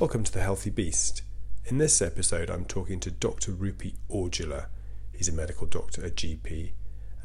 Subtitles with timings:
[0.00, 1.22] Welcome to The Healthy Beast.
[1.66, 3.50] In this episode, I'm talking to Dr.
[3.50, 4.66] Rupi Aujla.
[5.12, 6.70] He's a medical doctor, a GP,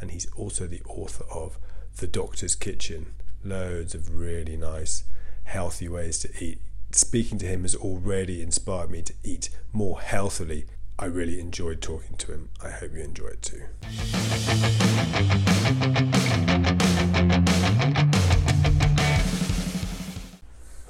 [0.02, 1.59] and he's also the author of
[1.98, 3.14] The Doctor's Kitchen.
[3.44, 5.04] Loads of really nice,
[5.44, 6.62] healthy ways to eat.
[6.91, 10.66] Speaking to him has already inspired me to eat more healthily.
[10.98, 12.50] I really enjoyed talking to him.
[12.60, 13.66] I hope you enjoy it too.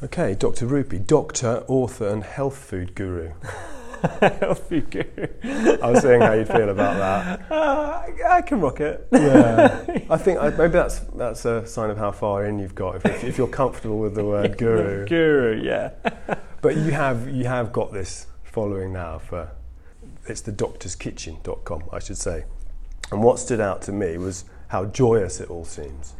[0.04, 0.68] Okay, Dr.
[0.68, 3.32] Rupi, doctor, author, and health food guru.
[4.20, 5.28] health food guru.
[5.82, 7.50] I was saying how you'd feel about that.
[7.50, 9.08] Uh, I can rock it.
[9.14, 12.98] Yeah, I think I, maybe that's that's a sign of how far in you've got.
[12.98, 15.92] If, if you're comfortable with the word guru, guru, yeah.
[16.62, 19.52] but you have you have got this following now for
[20.28, 22.44] it's the doctorskitchen.com, I should say.
[23.10, 26.16] And what stood out to me was how joyous it all seems.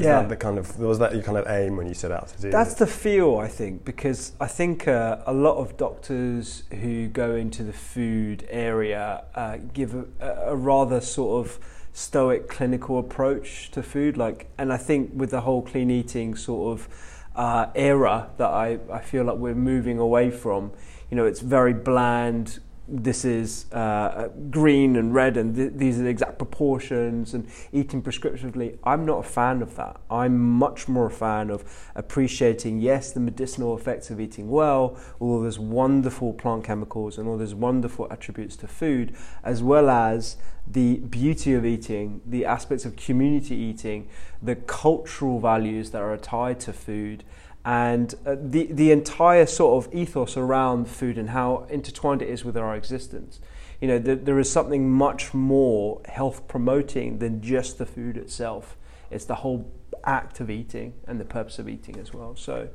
[0.00, 0.20] Is Yeah.
[0.20, 2.40] that the kind of was that your kind of aim when you set out to
[2.40, 2.78] do That's it?
[2.78, 7.62] the feel, I think, because I think uh, a lot of doctors who go into
[7.62, 10.06] the food area uh, give a,
[10.46, 11.58] a rather sort of
[11.92, 14.16] stoic clinical approach to food.
[14.16, 16.88] Like, and I think with the whole clean eating sort of
[17.36, 20.72] uh, era that I, I feel like we're moving away from,
[21.10, 22.60] you know, it's very bland.
[22.92, 28.02] This is uh, green and red, and th- these are the exact proportions, and eating
[28.02, 28.78] prescriptively.
[28.82, 30.00] I'm not a fan of that.
[30.10, 35.40] I'm much more a fan of appreciating, yes, the medicinal effects of eating well, all
[35.40, 40.96] those wonderful plant chemicals and all those wonderful attributes to food, as well as the
[40.96, 44.08] beauty of eating, the aspects of community eating,
[44.42, 47.22] the cultural values that are tied to food,
[47.64, 52.44] and uh, the the entire sort of ethos around food and how intertwined it is
[52.44, 53.40] with our existence.
[53.80, 58.76] You know, th- there is something much more health promoting than just the food itself.
[59.10, 59.70] It's the whole
[60.04, 62.36] act of eating and the purpose of eating as well.
[62.36, 62.68] So,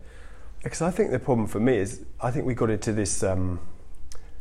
[0.64, 3.60] Because I think the problem for me is I think we got into this um,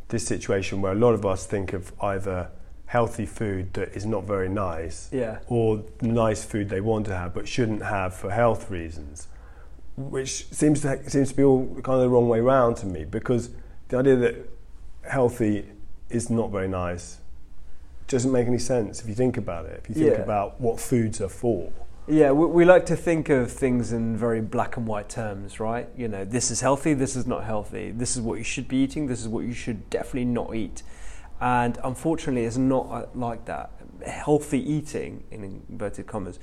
[0.09, 2.49] this situation where a lot of us think of either
[2.87, 7.33] healthy food that is not very nice yeah, or nice food they want to have
[7.33, 9.27] but shouldn't have for health reasons,
[9.97, 13.05] which seems to seems to be all kind of the wrong way round to me
[13.05, 13.49] because
[13.87, 14.35] the idea that
[15.09, 15.65] healthy
[16.09, 17.19] is not very nice
[18.07, 19.79] doesn't make any sense if you think about it.
[19.83, 20.23] If you think Yeah.
[20.23, 21.71] about what foods are for.
[22.07, 25.89] Yeah, we, we like to think of things in very black and white terms, right?
[25.97, 27.89] You know, this is healthy, this is not healthy.
[27.89, 30.83] This is what you should be eating, this is what you should definitely not eat.
[31.41, 33.71] And unfortunately, it's not uh, like that.
[34.05, 36.37] Healthy eating, in inverted commas,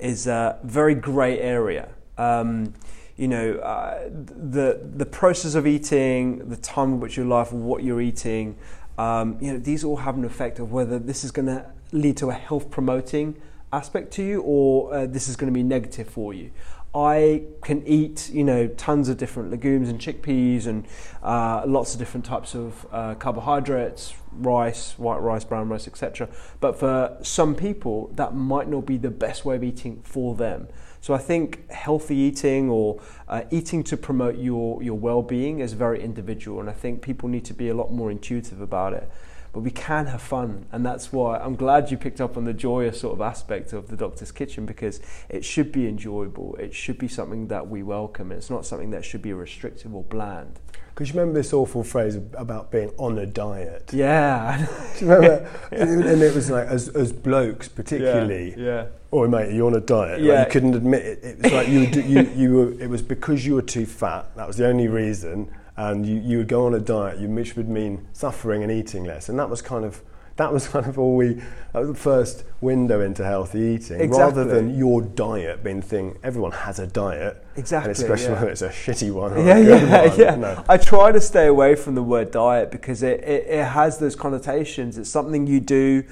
[0.00, 1.90] is a very grey area.
[2.18, 2.74] Um,
[3.16, 7.84] you know, uh, the the process of eating, the time in which your life, what
[7.84, 8.56] you're eating,
[8.98, 12.16] um, you know, these all have an effect of whether this is going to lead
[12.18, 13.40] to a health promoting
[13.72, 16.50] aspect to you or uh, this is going to be negative for you.
[16.94, 20.86] I can eat, you know, tons of different legumes and chickpeas and
[21.24, 26.28] uh, lots of different types of uh, carbohydrates, rice, white rice, brown rice, etc.
[26.60, 30.68] But for some people, that might not be the best way of eating for them.
[31.04, 32.98] So I think healthy eating or
[33.28, 37.44] uh, eating to promote your, your well-being is very individual, and I think people need
[37.44, 39.06] to be a lot more intuitive about it.
[39.54, 42.52] But we can have fun, and that's why I'm glad you picked up on the
[42.52, 46.56] joyous sort of aspect of the Doctor's Kitchen because it should be enjoyable.
[46.56, 48.32] It should be something that we welcome.
[48.32, 50.58] It's not something that should be restrictive or bland.
[50.88, 53.90] Because you remember this awful phrase about being on a diet.
[53.92, 54.66] Yeah,
[54.98, 55.50] Do you remember?
[55.70, 60.20] and it was like, as, as blokes particularly, Yeah, oh mate, you're on a diet?
[60.20, 60.44] Like, Yeah.
[60.46, 61.18] you couldn't admit it.
[61.22, 64.34] It was like you, you, you were, it was because you were too fat.
[64.34, 65.48] That was the only reason.
[65.76, 69.28] And you, you would go on a diet, which would mean suffering and eating less.
[69.28, 70.02] And that was kind of,
[70.36, 71.34] that was kind of all we,
[71.72, 74.10] that was the first window into healthy eating.
[74.10, 77.44] Rather than your diet being the thing, everyone has a diet.
[77.56, 77.90] exactly.
[77.90, 78.42] and especially yeah.
[78.42, 79.32] when it's a shitty one.
[79.32, 80.18] Or yeah, a good yeah, one.
[80.18, 80.34] yeah.
[80.36, 80.64] No.
[80.68, 84.16] I try to stay away from the word diet because it, it, it has those
[84.16, 84.98] connotations.
[84.98, 86.04] It's something you do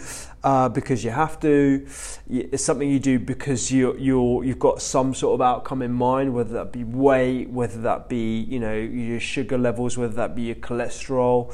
[0.45, 1.87] uh, because you have to.
[2.29, 6.35] It's something you do because you you you've got some sort of outcome in mind,
[6.35, 10.43] whether that be weight, whether that be you know your sugar levels, whether that be
[10.43, 11.53] your cholesterol,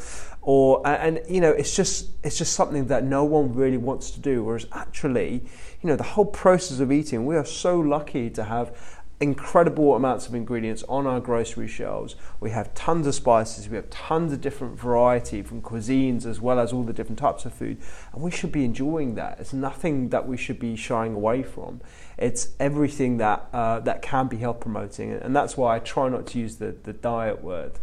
[0.49, 4.19] or and you know it's just it's just something that no one really wants to
[4.19, 4.43] do.
[4.43, 5.45] Whereas actually,
[5.83, 8.75] you know, the whole process of eating, we are so lucky to have
[9.21, 12.17] incredible amounts of ingredients on our grocery shelves.
[12.41, 16.59] We have tons of spices, we have tons of different variety from cuisines as well
[16.59, 17.77] as all the different types of food,
[18.15, 19.39] and we should be enjoying that.
[19.41, 21.83] It's nothing that we should be shying away from.
[22.17, 26.27] It's everything that uh, that can be health promoting, and that's why I try not
[26.29, 27.81] to use the, the diet word.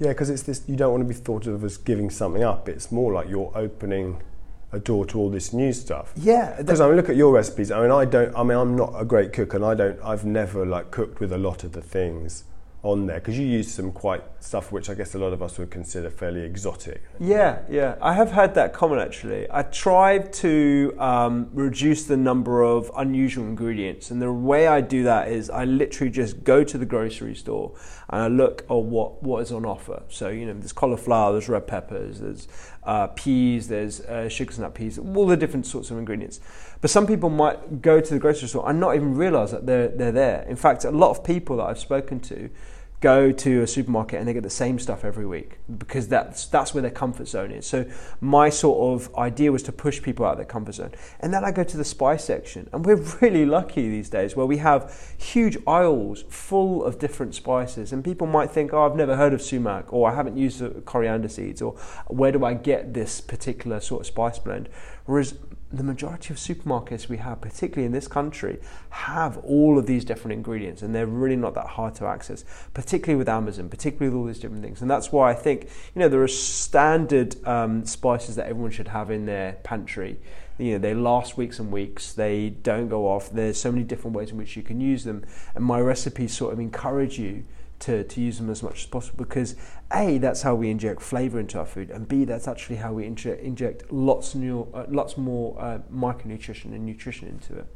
[0.00, 0.62] Yeah, because it's this.
[0.66, 2.68] You don't want to be thought of as giving something up.
[2.68, 4.22] It's more like you're opening
[4.70, 6.12] a door to all this new stuff.
[6.14, 7.70] Yeah, Because I mean, look at your recipes.
[7.70, 8.34] I mean, I don't.
[8.36, 9.98] I mean, I'm not a great cook, and I don't.
[10.02, 12.44] I've never like cooked with a lot of the things
[12.82, 15.58] on there because you use some quite stuff which I guess a lot of us
[15.58, 17.02] would consider fairly exotic.
[17.18, 19.46] Yeah, yeah, I have had that comment actually.
[19.50, 25.02] I tried to um, reduce the number of unusual ingredients, and the way I do
[25.04, 27.74] that is I literally just go to the grocery store
[28.10, 30.02] and I look at what what is on offer.
[30.08, 32.46] So you know, there's cauliflower, there's red peppers, there's
[32.88, 36.40] uh, peas, there's uh, sugar snap peas, all the different sorts of ingredients.
[36.80, 39.88] But some people might go to the grocery store and not even realize that they're,
[39.88, 40.46] they're there.
[40.48, 42.48] In fact, a lot of people that I've spoken to
[43.00, 46.74] go to a supermarket and they get the same stuff every week because that's that's
[46.74, 47.64] where their comfort zone is.
[47.64, 47.86] So
[48.20, 50.92] my sort of idea was to push people out of their comfort zone.
[51.20, 54.46] And then I go to the spice section and we're really lucky these days where
[54.46, 59.16] we have huge aisles full of different spices and people might think, "Oh, I've never
[59.16, 61.74] heard of sumac or I haven't used uh, coriander seeds or
[62.08, 64.68] where do I get this particular sort of spice blend?"
[65.04, 65.34] Whereas
[65.70, 68.58] the majority of supermarkets we have, particularly in this country,
[68.90, 73.18] have all of these different ingredients and they're really not that hard to access, particularly
[73.18, 74.80] with Amazon, particularly with all these different things.
[74.80, 78.88] And that's why I think, you know, there are standard um, spices that everyone should
[78.88, 80.18] have in their pantry.
[80.56, 83.30] You know, they last weeks and weeks, they don't go off.
[83.30, 85.24] There's so many different ways in which you can use them.
[85.54, 87.44] And my recipes sort of encourage you
[87.80, 89.54] to, to use them as much as possible because
[89.92, 93.06] a that's how we inject flavor into our food and b that's actually how we
[93.06, 97.66] inject, inject lots new uh, lots more uh, micronutrition and nutrition into it.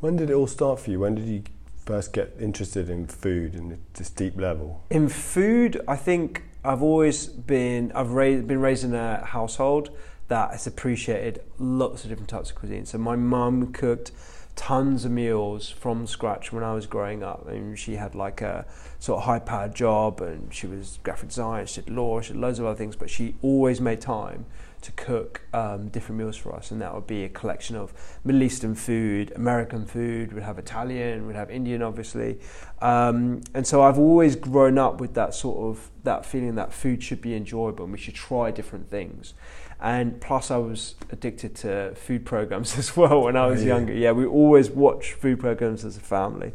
[0.00, 1.00] When did it all start for you?
[1.00, 1.42] When did you
[1.84, 4.84] first get interested in food in this deep level?
[4.90, 9.90] In food i think i've always been i've raised, been raised in a household
[10.30, 12.86] that has appreciated lots of different types of cuisine.
[12.86, 14.12] So my mum cooked
[14.60, 17.48] tons of meals from scratch when I was growing up.
[17.48, 18.66] And she had like a
[18.98, 22.42] sort of high powered job and she was graphic design, she did law, she did
[22.42, 24.44] loads of other things, but she always made time
[24.82, 26.70] to cook um, different meals for us.
[26.70, 31.26] And that would be a collection of Middle Eastern food, American food, we'd have Italian,
[31.26, 32.38] we'd have Indian, obviously.
[32.82, 37.02] Um, and so I've always grown up with that sort of that feeling that food
[37.02, 39.32] should be enjoyable and we should try different things
[39.80, 43.74] and plus I was addicted to food programs as well when I was oh, yeah.
[43.74, 43.92] younger.
[43.94, 46.52] Yeah, we always watched food programs as a family.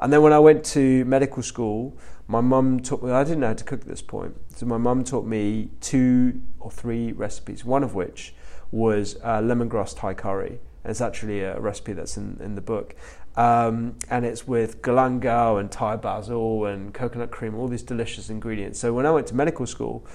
[0.00, 3.48] And then when I went to medical school, my mum taught me, I didn't know
[3.48, 4.34] how to cook at this point.
[4.56, 8.34] So my mum taught me two or three recipes, one of which
[8.70, 10.58] was uh, lemongrass Thai curry.
[10.82, 12.96] And it's actually a recipe that's in, in the book.
[13.36, 18.78] Um, and it's with galangal and Thai basil and coconut cream, all these delicious ingredients.
[18.78, 20.06] So when I went to medical school,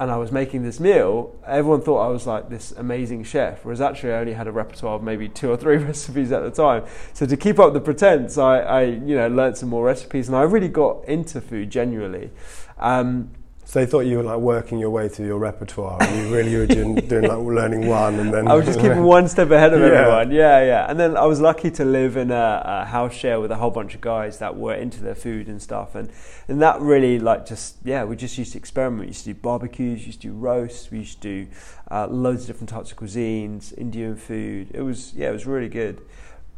[0.00, 3.82] and I was making this meal, everyone thought I was like this amazing chef, whereas
[3.82, 6.86] actually I only had a repertoire of maybe two or three recipes at the time.
[7.12, 10.36] So to keep up the pretense, I, I you know learned some more recipes, and
[10.36, 12.30] I really got into food genuinely.
[12.78, 13.30] Um,
[13.70, 16.56] so they thought you were like working your way through your repertoire, and you really
[16.56, 19.72] were doing, doing like learning one, and then I was just keeping one step ahead
[19.72, 19.86] of yeah.
[19.86, 20.32] everyone.
[20.32, 20.90] Yeah, yeah.
[20.90, 23.70] And then I was lucky to live in a, a, house share with a whole
[23.70, 26.10] bunch of guys that were into their food and stuff, and
[26.48, 29.02] and that really like just yeah, we just used to experiment.
[29.02, 31.50] We used to do barbecues, used to do roasts, we used to do
[31.92, 34.72] uh, loads of different types of cuisines, Indian food.
[34.74, 36.00] It was yeah, it was really good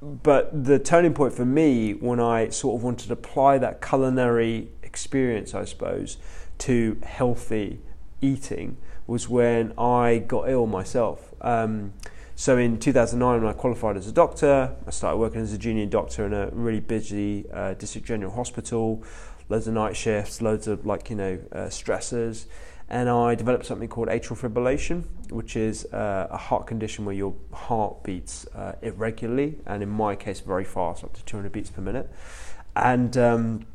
[0.00, 4.70] but the turning point for me when I sort of wanted to apply that culinary
[4.82, 6.16] experience, I suppose,
[6.62, 7.80] to healthy
[8.20, 8.76] eating
[9.06, 11.34] was when I got ill myself.
[11.40, 11.92] Um,
[12.36, 15.86] so in 2009, when I qualified as a doctor, I started working as a junior
[15.86, 19.02] doctor in a really busy uh, district general hospital,
[19.48, 22.46] loads of night shifts, loads of like you know uh, stressors,
[22.88, 27.34] and I developed something called atrial fibrillation, which is uh, a heart condition where your
[27.52, 31.82] heart beats uh, irregularly, and in my case, very fast, up to 200 beats per
[31.82, 32.08] minute,
[32.76, 33.66] and um,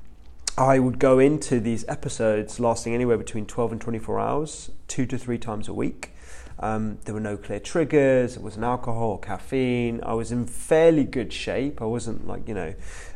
[0.58, 5.16] I would go into these episodes lasting anywhere between 12 and 24 hours, two to
[5.16, 6.14] three times a week.
[6.60, 10.02] Um, there were no clear triggers, it wasn't alcohol or caffeine.
[10.02, 11.80] I was in fairly good shape.
[11.80, 12.74] I wasn't like, you know,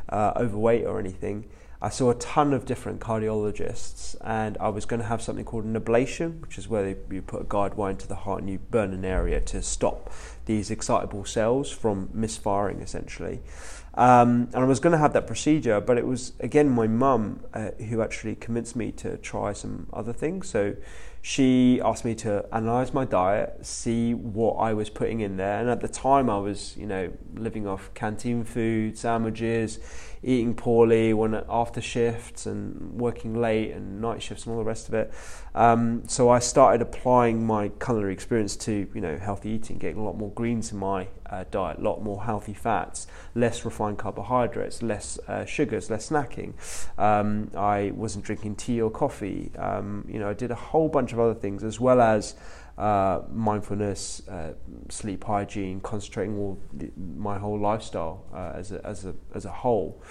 [0.10, 1.50] uh, overweight or anything.
[1.81, 5.65] I saw a ton of different cardiologists, and I was going to have something called
[5.65, 8.51] an ablation, which is where they, you put a guide wire into the heart and
[8.51, 10.13] you burn an area to stop
[10.45, 13.41] these excitable cells from misfiring, essentially.
[13.93, 17.41] Um, and I was going to have that procedure, but it was again my mum
[17.53, 20.50] uh, who actually convinced me to try some other things.
[20.50, 20.75] So
[21.21, 25.60] she asked me to analyze my diet, see what I was putting in there.
[25.60, 29.79] And at the time, I was, you know, living off canteen food, sandwiches,
[30.24, 34.88] eating poorly when after shifts and working late and night shifts and all the rest
[34.88, 35.12] of it.
[35.56, 40.04] Um, so I started applying my culinary experience to you know healthy eating, getting a
[40.04, 44.84] lot more greens in my uh, diet, a lot more healthy fats, less refined carbohydrates,
[44.84, 46.54] less uh, sugars, less snacking.
[47.00, 49.51] Um, I wasn't drinking tea or coffee.
[49.58, 52.36] Um, you know, I did a whole bunch of other things as well as
[52.78, 54.54] uh, mindfulness, uh,
[54.90, 59.51] sleep hygiene, concentrating all the, my whole lifestyle uh, as, a, as, a, as a
[59.51, 60.01] whole.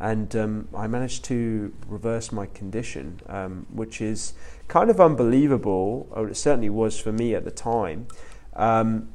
[0.00, 4.34] and um, I managed to reverse my condition, um, which is
[4.68, 8.06] kind of unbelievable, or it certainly was for me at the time.
[8.54, 9.08] Um,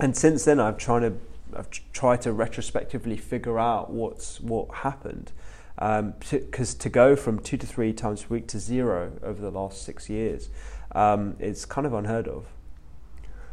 [0.00, 1.18] and since then, I've tried to
[1.56, 5.32] I've tried to retrospectively figure out what's what happened.
[5.76, 9.42] Because um, to, to, go from two to three times a week to zero over
[9.42, 10.48] the last six years,
[10.94, 12.46] um, it's kind of unheard of.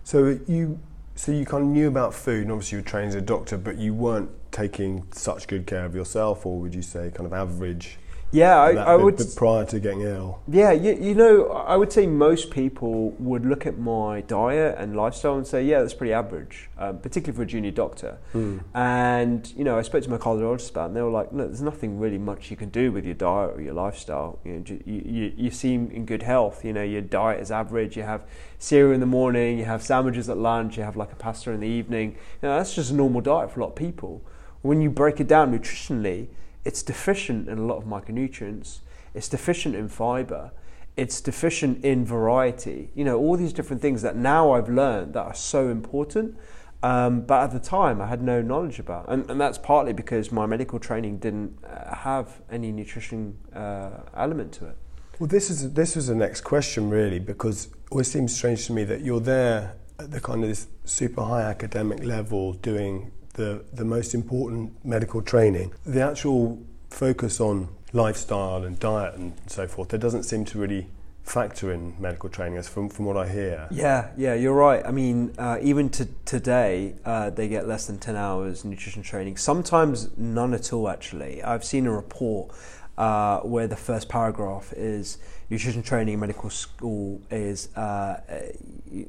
[0.04, 0.80] So you
[1.16, 3.58] so you kind of knew about food, and obviously you were trained as a doctor,
[3.58, 7.34] but you weren't taking such good care of yourself, or would you say kind of
[7.34, 7.98] average?
[8.32, 9.22] Yeah, I, I would.
[9.36, 10.40] prior to getting ill.
[10.48, 14.96] Yeah, you, you know, I would say most people would look at my diet and
[14.96, 18.18] lifestyle and say, yeah, that's pretty average, um, particularly for a junior doctor.
[18.34, 18.64] Mm.
[18.74, 21.48] And you know, I spoke to my cardiologist about, it and they were like, look,
[21.48, 24.40] there's nothing really much you can do with your diet or your lifestyle.
[24.46, 26.64] You know, you, you, you seem in good health.
[26.64, 27.98] You know, your diet is average.
[27.98, 28.24] You have
[28.60, 31.60] cereal in the morning, you have sandwiches at lunch, you have like a pasta in
[31.60, 32.12] the evening.
[32.42, 34.22] You know, that's just a normal diet for a lot of people.
[34.62, 36.28] When you break it down nutritionally
[36.66, 38.80] it's deficient in a lot of micronutrients,
[39.14, 40.52] it's deficient in fiber,
[40.98, 42.90] it's deficient in variety.
[42.96, 46.38] You know, all these different things that now I've learned that are so important.
[46.84, 50.32] Um, but at the time, I had no knowledge about, and, and that's partly because
[50.32, 54.78] my medical training didn't uh, have any nutrition uh, element to it.
[55.20, 58.74] Well, this is this was the next question, really, because it always seems strange to
[58.74, 63.64] me that you're there at the kind of this super high academic level doing the,
[63.74, 65.74] the most important medical training.
[65.86, 70.88] The actual focus on lifestyle and diet and so forth, there doesn't seem to really
[71.24, 73.68] factor in medical training as from, from what I hear.
[73.72, 74.86] Yeah, yeah, you're right.
[74.86, 79.38] I mean, uh, even to today, uh, they get less than 10 hours nutrition training,
[79.38, 81.44] sometimes none at all, actually.
[81.44, 82.52] I've seen a report
[82.98, 85.18] uh, where the first paragraph is
[85.50, 88.20] nutrition training in medical school is uh,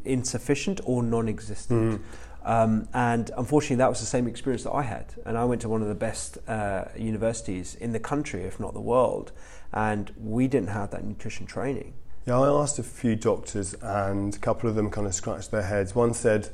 [0.05, 2.00] insufficient or non existent.
[2.00, 2.05] Mm.
[2.44, 5.14] Um, and unfortunately, that was the same experience that I had.
[5.25, 8.75] And I went to one of the best uh, universities in the country, if not
[8.75, 9.32] the world,
[9.72, 11.94] and we didn't have that nutrition training.
[12.26, 15.62] Yeah, I asked a few doctors, and a couple of them kind of scratched their
[15.62, 15.94] heads.
[15.94, 16.50] One said,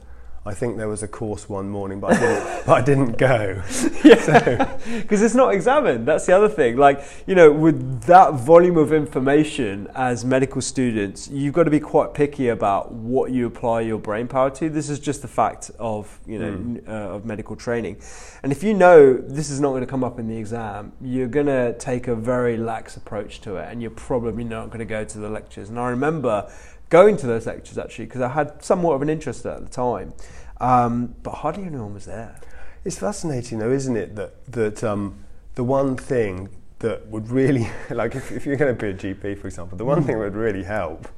[0.49, 3.63] I think there was a course one morning, but I didn't, but I didn't go.
[4.03, 5.25] Yeah, because so.
[5.27, 6.07] it's not examined.
[6.07, 6.79] That's the other thing.
[6.79, 11.81] Like you know, with that volume of information as medical students, you've got to be
[11.81, 14.71] quite picky about what you apply your brain power to.
[14.71, 16.89] This is just the fact of you know mm.
[16.89, 18.01] uh, of medical training,
[18.43, 21.29] and if you know this is not going to come up in the exam, you're
[21.29, 24.87] going to take a very lax approach to it, and you're probably not going to
[24.87, 25.69] go to the lectures.
[25.69, 26.51] And I remember
[26.89, 30.15] going to those lectures actually because I had somewhat of an interest at the time,
[30.61, 32.41] um, but hardly anyone was there.
[32.85, 35.25] It's fascinating though, isn't it, that that um,
[35.55, 36.49] the one thing
[36.79, 39.85] that would really like if, if you're going to be a GP, for example, the
[39.85, 41.09] one thing that would really help.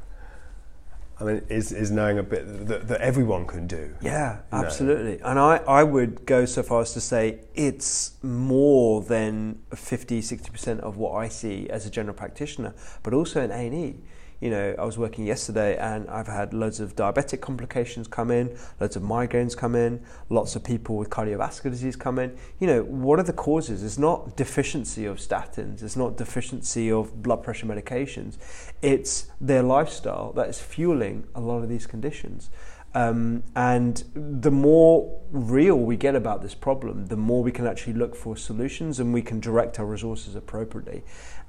[1.18, 3.94] I mean, is, is knowing a bit that, that everyone can do.
[4.00, 5.20] Yeah, absolutely.
[5.22, 10.80] And I, I would go so far as to say it's more than 50, 60%
[10.80, 13.96] of what I see as a general practitioner, but also in A&E
[14.40, 18.56] you know, I was working yesterday and I've had loads of diabetic complications come in,
[18.80, 22.36] loads of migraines come in, lots of people with cardiovascular disease come in.
[22.58, 23.82] You know, what are the causes?
[23.82, 28.38] It's not deficiency of statins, it's not deficiency of blood pressure medications,
[28.80, 32.50] it's their lifestyle that is fueling a lot of these conditions.
[32.92, 37.92] Um, and the more real we get about this problem, the more we can actually
[37.92, 41.04] look for solutions and we can direct our resources appropriately.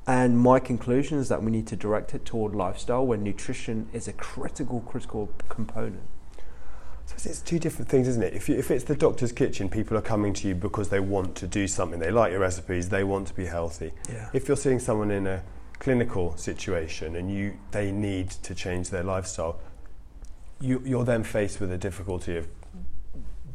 [0.07, 4.07] And my conclusion is that we need to direct it toward lifestyle where nutrition is
[4.07, 6.03] a critical, critical component.
[7.05, 8.33] So it's two different things, isn't it?
[8.33, 11.35] If, you, if it's the doctor's kitchen, people are coming to you because they want
[11.37, 11.99] to do something.
[11.99, 13.91] They like your recipes, they want to be healthy.
[14.09, 14.29] Yeah.
[14.33, 15.43] If you're seeing someone in a
[15.79, 19.59] clinical situation and you, they need to change their lifestyle,
[20.59, 22.47] you, you're then faced with the difficulty of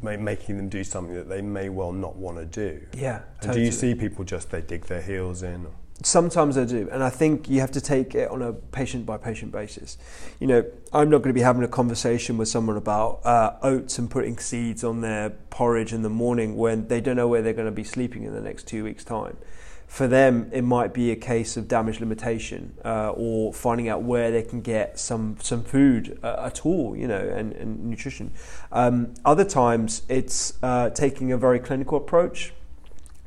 [0.02, 2.86] making them do something that they may well not want to do.
[2.94, 3.22] Yeah.
[3.40, 3.60] And totally.
[3.60, 5.66] do you see people just they dig their heels in?
[5.66, 5.72] Or?
[6.02, 9.16] Sometimes I do, and I think you have to take it on a patient by
[9.16, 9.96] patient basis.
[10.38, 13.98] You know, I'm not going to be having a conversation with someone about uh, oats
[13.98, 17.54] and putting seeds on their porridge in the morning when they don't know where they're
[17.54, 19.38] going to be sleeping in the next two weeks' time.
[19.86, 24.30] For them, it might be a case of damage limitation uh, or finding out where
[24.30, 28.32] they can get some some food uh, at all, you know, and, and nutrition.
[28.70, 32.52] Um, other times, it's uh, taking a very clinical approach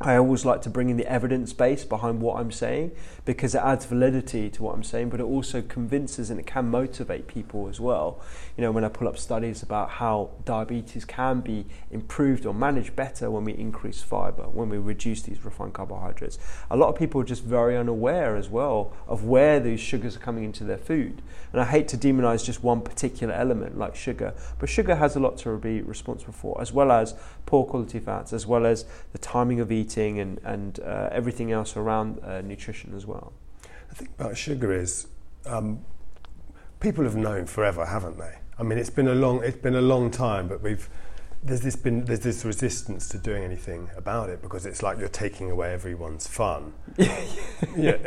[0.02, 2.92] I always like to bring in the evidence base behind what I'm saying
[3.30, 6.68] because it adds validity to what I'm saying, but it also convinces and it can
[6.68, 8.20] motivate people as well.
[8.58, 12.96] You know, when I pull up studies about how diabetes can be improved or managed
[12.96, 16.40] better when we increase fiber, when we reduce these refined carbohydrates,
[16.72, 20.20] a lot of people are just very unaware as well of where these sugars are
[20.20, 21.22] coming into their food.
[21.54, 25.20] And I hate to demonize just one particular element like sugar, but sugar has a
[25.20, 27.14] lot to be responsible for, as well as
[27.46, 31.78] poor quality fats, as well as the timing of eating and and uh, everything else
[31.78, 33.19] around uh, nutrition as well.
[33.90, 35.08] The thing about sugar is,
[35.46, 35.80] um,
[36.80, 38.36] people have known forever, haven't they?
[38.58, 40.90] I mean, it's been a long it's been a long time, but we've
[41.42, 45.08] there's this been there's this resistance to doing anything about it because it's like you're
[45.08, 46.74] taking away everyone's fun.
[47.78, 47.98] yeah,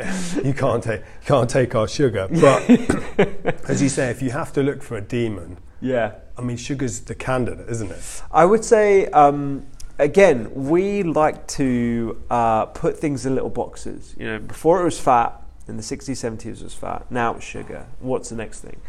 [0.43, 2.69] you can't take can't take our sugar, but
[3.69, 6.15] as you say, if you have to look for a demon, Yeah.
[6.37, 8.21] I mean, sugar's the candidate, isn't it?
[8.31, 9.65] I would say, um,
[10.03, 14.15] again, we like to uh, put things in little boxes.
[14.17, 17.45] You know, before it was fat, in the 60s, 70s it was fat, now it's
[17.45, 17.87] sugar.
[17.99, 18.81] What's the next thing?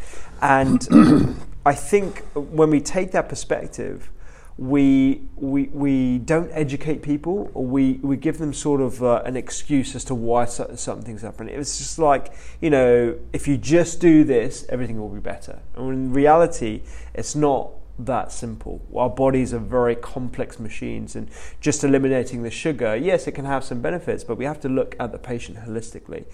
[0.42, 4.10] And I think when we take that perspective,
[4.56, 9.36] we, we, we don't educate people or we, we give them sort of uh, an
[9.36, 11.48] excuse as to why cer- certain things happen.
[11.48, 15.60] It's just like, you know, if you just do this, everything will be better.
[15.76, 16.82] And in reality,
[17.14, 18.84] it's not that simple.
[18.94, 21.28] Our bodies are very complex machines, and
[21.60, 24.96] just eliminating the sugar, yes, it can have some benefits, but we have to look
[24.98, 26.24] at the patient holistically.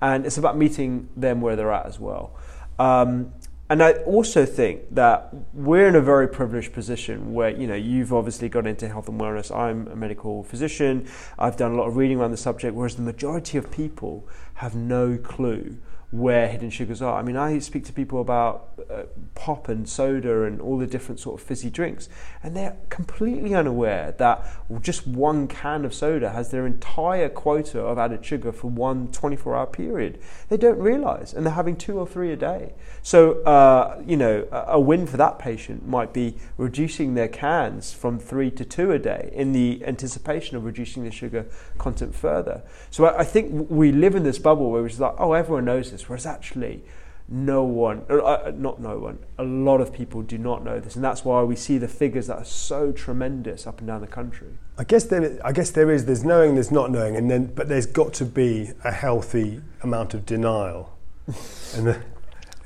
[0.00, 2.36] And it's about meeting them where they're at as well.
[2.78, 3.32] Um,
[3.68, 8.12] and I also think that we're in a very privileged position where, you know, you've
[8.12, 9.54] obviously got into health and wellness.
[9.54, 11.06] I'm a medical physician.
[11.38, 14.74] I've done a lot of reading around the subject, whereas the majority of people have
[14.74, 15.76] no clue
[16.10, 17.18] where hidden sugars are.
[17.18, 19.04] I mean, I speak to people about uh,
[19.36, 22.08] pop and soda and all the different sort of fizzy drinks,
[22.42, 24.44] and they're completely unaware that
[24.80, 29.56] just one can of soda has their entire quota of added sugar for one 24
[29.56, 30.18] hour period.
[30.48, 32.74] They don't realize, and they're having two or three a day.
[33.02, 38.18] So, uh, you know, a win for that patient might be reducing their cans from
[38.18, 41.46] three to two a day in the anticipation of reducing the sugar
[41.78, 42.62] content further.
[42.90, 45.90] So, I, I think we live in this bubble where it's like, oh, everyone knows
[45.90, 46.82] this, whereas actually,
[47.28, 50.96] no one, uh, uh, not no one, a lot of people do not know this,
[50.96, 54.06] and that's why we see the figures that are so tremendous up and down the
[54.06, 54.48] country.
[54.76, 56.06] I guess there, I guess there is.
[56.06, 60.14] There's knowing, there's not knowing, and then but there's got to be a healthy amount
[60.14, 60.98] of denial
[61.76, 62.02] in the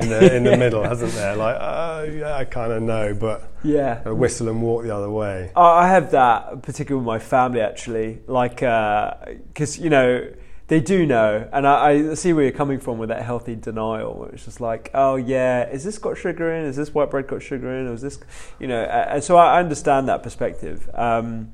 [0.01, 1.37] in the, in the middle, hasn't there?
[1.37, 4.03] Like, oh, yeah, I kind of know, but Yeah.
[4.05, 5.53] I whistle and walk the other way.
[5.55, 8.21] I I have that, particularly with my family, actually.
[8.27, 10.29] Like, because, you know,
[10.69, 11.49] they do know.
[11.53, 14.29] And I, I see where you're coming from with that healthy denial.
[14.33, 16.65] It's just like, oh, yeah, is this got sugar in?
[16.65, 17.87] Is this white bread got sugar in?
[17.89, 18.19] Or is this,
[18.59, 20.89] you know, and so I understand that perspective.
[20.95, 21.53] Um,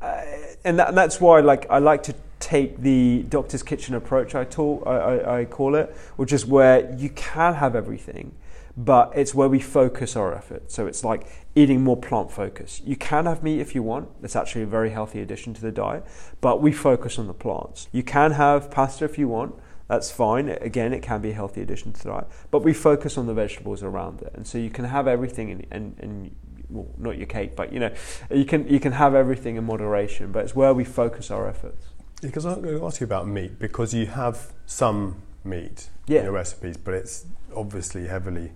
[0.00, 0.22] uh,
[0.64, 4.34] and, that, and that's why, like, I like to take the doctor's kitchen approach.
[4.34, 8.34] I, talk, I, I call it, which is where you can have everything,
[8.76, 10.72] but it's where we focus our effort.
[10.72, 12.80] So it's like eating more plant focus.
[12.84, 14.08] You can have meat if you want.
[14.22, 16.04] It's actually a very healthy addition to the diet,
[16.40, 17.88] but we focus on the plants.
[17.92, 19.54] You can have pasta if you want.
[19.88, 20.48] That's fine.
[20.48, 23.34] Again, it can be a healthy addition to the diet, but we focus on the
[23.34, 26.36] vegetables around it, and so you can have everything in, in, in
[26.70, 27.92] well, not your cake, but you know,
[28.30, 30.32] you can you can have everything in moderation.
[30.32, 31.84] But it's where we focus our efforts.
[32.22, 36.20] Because I'm going to ask you about meat because you have some meat Yeah.
[36.20, 38.52] in your recipes, but it's obviously heavily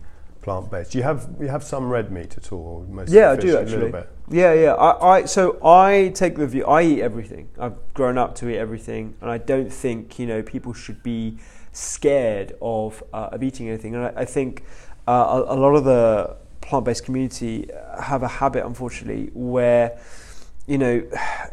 [0.46, 0.94] plant based.
[0.94, 2.86] You have you have some red meat at all?
[2.88, 3.90] Most Yeah, I do A little actually.
[3.90, 4.08] bit.
[4.30, 4.74] Yeah, yeah.
[4.74, 6.64] I, I so I take the view.
[6.64, 7.48] I eat everything.
[7.58, 11.38] I've grown up to eat everything, and I don't think you know people should be
[11.72, 13.96] scared of uh, of eating anything.
[13.96, 14.62] And I, I think
[15.08, 17.68] uh, a, a lot of the plant-based community
[18.00, 19.98] have a habit, unfortunately, where
[20.68, 21.02] you know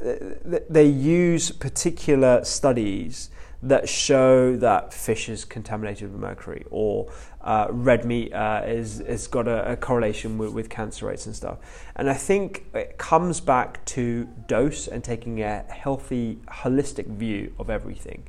[0.69, 3.31] they use particular studies
[3.63, 7.09] that show that fish is contaminated with mercury or
[7.41, 11.35] uh, red meat uh, is has got a, a correlation with, with cancer rates and
[11.35, 11.57] stuff.
[11.95, 17.69] And I think it comes back to dose and taking a healthy, holistic view of
[17.69, 18.27] everything.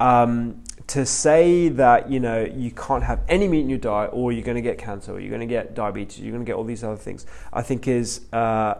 [0.00, 4.30] Um, to say that you know you can't have any meat in your diet, or
[4.30, 6.56] you're going to get cancer, or you're going to get diabetes, you're going to get
[6.56, 8.74] all these other things, I think is uh,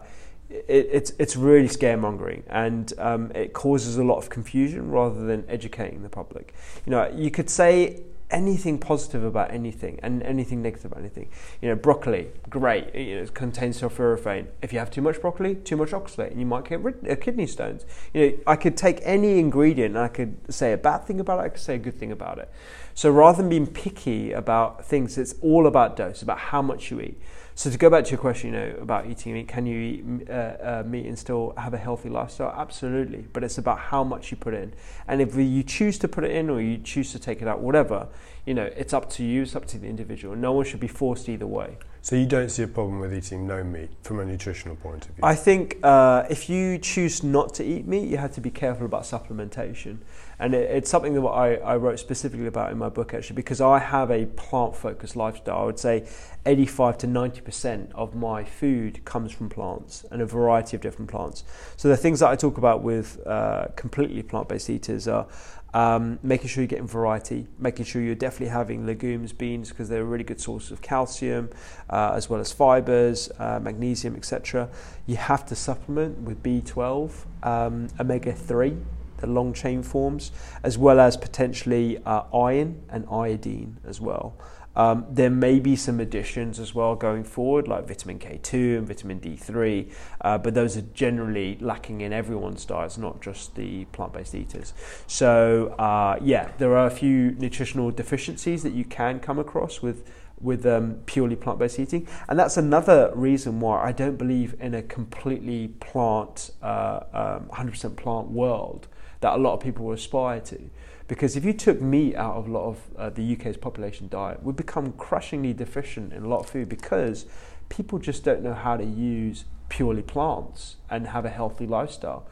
[0.50, 5.44] it, it's it's really scaremongering, and um, it causes a lot of confusion rather than
[5.48, 6.54] educating the public.
[6.86, 11.28] You know, you could say anything positive about anything and anything negative about anything.
[11.62, 12.94] You know, broccoli, great.
[12.94, 14.46] You know, it contains sulforaphane.
[14.62, 17.16] If you have too much broccoli, too much oxalate, and you might get rid- uh,
[17.16, 17.86] kidney stones.
[18.12, 21.40] You know, I could take any ingredient and I could say a bad thing about
[21.40, 21.42] it.
[21.42, 22.50] I could say a good thing about it.
[22.94, 27.00] So rather than being picky about things, it's all about dose, about how much you
[27.00, 27.20] eat.
[27.58, 30.30] So to go back to your question, you know, about eating meat, can you eat
[30.30, 32.54] uh, uh, meat and still have a healthy lifestyle?
[32.56, 34.72] Absolutely, but it's about how much you put in.
[35.08, 37.58] And if you choose to put it in or you choose to take it out,
[37.58, 38.06] whatever,
[38.46, 39.42] you know, it's up to you.
[39.42, 40.36] It's up to the individual.
[40.36, 41.78] No one should be forced either way.
[42.00, 45.16] So you don't see a problem with eating no meat from a nutritional point of
[45.16, 45.24] view?
[45.24, 48.86] I think uh, if you choose not to eat meat, you have to be careful
[48.86, 49.98] about supplementation.
[50.40, 53.60] And it, it's something that I, I wrote specifically about in my book, actually, because
[53.60, 55.62] I have a plant focused lifestyle.
[55.62, 56.06] I would say
[56.46, 61.44] 85 to 90% of my food comes from plants and a variety of different plants.
[61.76, 65.26] So the things that I talk about with uh, completely plant based eaters are
[65.74, 70.02] um, making sure you're getting variety, making sure you're definitely having legumes, beans, because they're
[70.02, 71.50] a really good source of calcium,
[71.90, 74.70] uh, as well as fibers, uh, magnesium, etc.
[75.06, 78.76] You have to supplement with B12, um, omega 3,
[79.18, 84.36] the long chain forms, as well as potentially uh, iron and iodine as well.
[84.78, 89.18] Um, there may be some additions as well going forward, like vitamin K2 and vitamin
[89.18, 94.36] D3, uh, but those are generally lacking in everyone's diets, not just the plant based
[94.36, 94.72] eaters.
[95.08, 100.08] So, uh, yeah, there are a few nutritional deficiencies that you can come across with.
[100.40, 102.06] With um, purely plant based eating.
[102.28, 107.96] And that's another reason why I don't believe in a completely plant, uh, um, 100%
[107.96, 108.86] plant world
[109.20, 110.70] that a lot of people will aspire to
[111.08, 114.42] because if you took meat out of a lot of uh, the UK's population diet,
[114.42, 117.24] we'd become crushingly deficient in a lot of food because
[117.70, 122.26] people just don't know how to use purely plants and have a healthy lifestyle.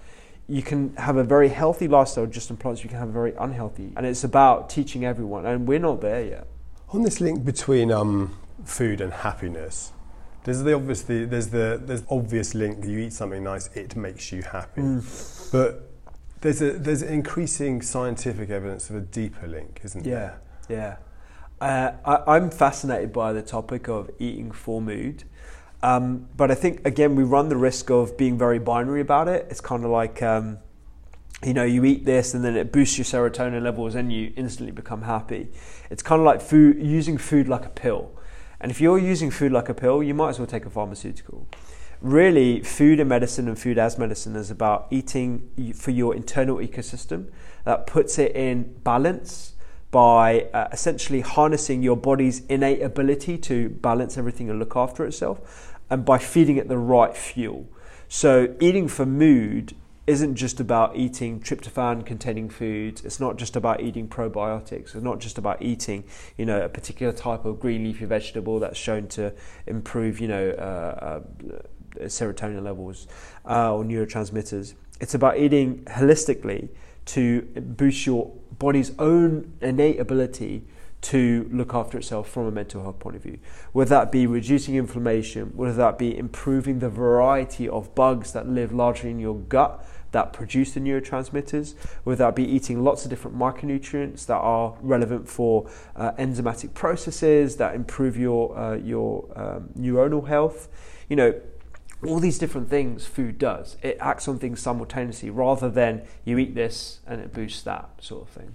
[0.47, 3.33] You can have a very healthy lifestyle just on plants, you can have a very
[3.39, 3.93] unhealthy.
[3.97, 6.47] And it's about teaching everyone, and we're not there yet.
[6.91, 9.93] On this link between um, food and happiness,
[10.45, 12.85] there's the obvious there's the there's obvious link.
[12.85, 14.83] You eat something nice, it makes you happy.
[14.83, 15.51] Mm.
[15.51, 15.86] But
[16.47, 20.41] there's a there's increasing scientific evidence of a deeper link, isn't there?
[20.69, 20.97] Yeah, yeah.
[21.61, 25.25] Uh, I, am fascinated by the topic of eating for mood,
[25.83, 29.47] um, but I think again we run the risk of being very binary about it.
[29.51, 30.23] It's kind of like.
[30.23, 30.59] Um,
[31.45, 34.73] you know, you eat this and then it boosts your serotonin levels and you instantly
[34.73, 35.49] become happy.
[35.91, 38.11] It's kind of like food, using food like a pill.
[38.59, 41.47] And if you're using food like a pill, you might as well take a pharmaceutical
[42.01, 47.31] really food and medicine and food as medicine is about eating for your internal ecosystem.
[47.65, 49.55] That puts it in balance
[49.91, 55.75] by uh, essentially harnessing your body's innate ability to balance everything and look after itself
[55.89, 57.69] and by feeding it the right fuel.
[58.09, 59.75] So eating for mood
[60.07, 63.05] isn't just about eating tryptophan containing foods.
[63.05, 64.95] It's not just about eating probiotics.
[64.95, 66.05] It's not just about eating
[66.37, 69.33] you know a particular type of green leafy vegetable that's shown to
[69.67, 71.21] improve you know uh,
[71.53, 71.59] uh,
[72.05, 73.07] serotonin levels
[73.49, 74.75] uh, or neurotransmitters.
[75.01, 76.69] It's about eating holistically
[77.07, 80.65] to boost your body's own innate ability
[81.03, 83.39] to look after itself from a mental health point of view.
[83.73, 88.73] Whether that be reducing inflammation, whether that be improving the variety of bugs that live
[88.73, 93.37] largely in your gut that produce the neurotransmitters, whether that be eating lots of different
[93.37, 100.27] micronutrients that are relevant for uh, enzymatic processes that improve your uh, your um, neuronal
[100.27, 100.69] health.
[101.09, 101.41] You know,
[102.05, 103.77] all these different things food does.
[103.83, 108.23] It acts on things simultaneously rather than you eat this and it boosts that sort
[108.23, 108.55] of thing.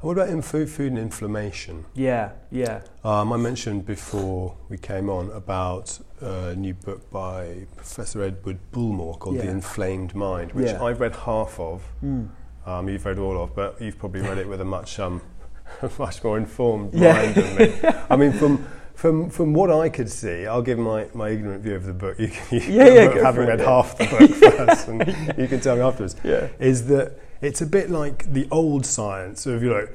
[0.00, 1.84] What about in food, food and inflammation?
[1.94, 2.82] Yeah, yeah.
[3.02, 9.18] Um, I mentioned before we came on about a new book by Professor Edward Bullmore
[9.18, 9.42] called yeah.
[9.42, 10.82] The Inflamed Mind, which yeah.
[10.82, 11.82] I've read half of.
[12.04, 12.28] Mm.
[12.64, 15.20] Um, you've read all of, but you've probably read it with a much um,
[15.98, 17.14] much more informed yeah.
[17.14, 17.80] mind than me.
[18.08, 21.76] I mean, from from from what I could see, I'll give my, my ignorant view
[21.76, 22.18] of the book.
[22.18, 25.76] You, you yeah, yeah, having read it, half the book first, and you can tell
[25.76, 26.16] me afterwards.
[26.24, 26.48] Yeah.
[26.58, 29.88] Is that it's a bit like the old science of you know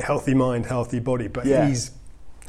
[0.00, 1.66] healthy mind, healthy body, but yeah.
[1.66, 1.90] he's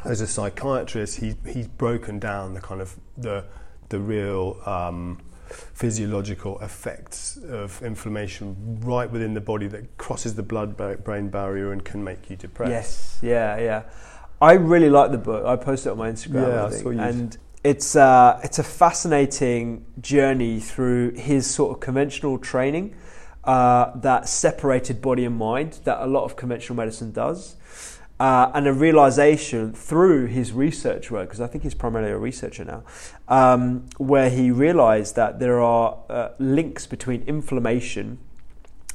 [0.06, 3.46] as a psychiatrist, he's he's broken down the kind of the
[3.90, 4.62] the real.
[4.68, 5.22] Um,
[5.52, 11.84] physiological effects of inflammation right within the body that crosses the blood brain barrier and
[11.84, 12.70] can make you depressed.
[12.70, 13.84] Yes, yeah, yeah.
[14.42, 15.46] I really like the book.
[15.46, 16.48] I posted it on my Instagram.
[16.48, 17.00] Yeah, I, saw you.
[17.00, 22.96] And it's uh, it's a fascinating journey through his sort of conventional training
[23.44, 27.56] uh, that separated body and mind that a lot of conventional medicine does.
[28.20, 32.66] Uh, and a realization through his research work, because I think he's primarily a researcher
[32.66, 32.84] now,
[33.30, 38.18] um, where he realized that there are uh, links between inflammation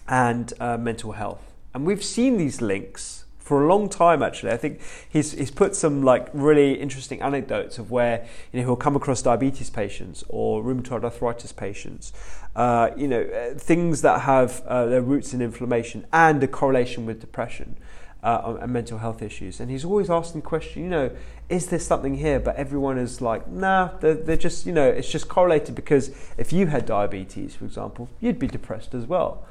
[0.06, 1.54] and uh, mental health.
[1.72, 4.50] And we've seen these links for a long time actually.
[4.50, 8.76] I think he's he's put some like really interesting anecdotes of where you know he'll
[8.76, 12.12] come across diabetes patients or rheumatoid arthritis patients,
[12.56, 17.06] uh, you know uh, things that have uh, their roots in inflammation and a correlation
[17.06, 17.76] with depression.
[18.22, 21.10] Uh, and mental health issues, and he's always asking the question, you know,
[21.50, 22.40] is there something here?
[22.40, 26.50] But everyone is like, nah, they're, they're just, you know, it's just correlated because if
[26.50, 29.44] you had diabetes, for example, you'd be depressed as well.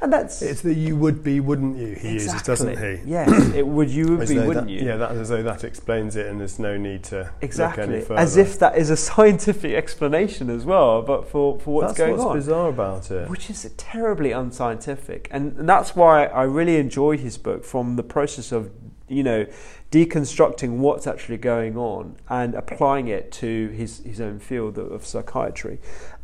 [0.00, 1.94] And that's It's the you would be, wouldn't you?
[1.94, 3.00] He uses, doesn't he?
[3.10, 3.88] Yes, it would.
[3.88, 4.86] You would be, though wouldn't that- you?
[4.86, 8.00] Yeah, that, as though that explains it, and there's no need to look any Exactly.
[8.02, 8.18] further.
[8.20, 12.12] As if that is a scientific explanation as well, but for, for what's that's going
[12.12, 12.36] what's on.
[12.36, 13.30] bizarre about it.
[13.30, 15.28] Which is terribly unscientific.
[15.30, 18.70] And that's why I really enjoy his book from the process of,
[19.08, 19.46] you know,
[19.90, 25.06] deconstructing what's actually going on and applying it to his, his own field of, of
[25.06, 25.78] psychiatry.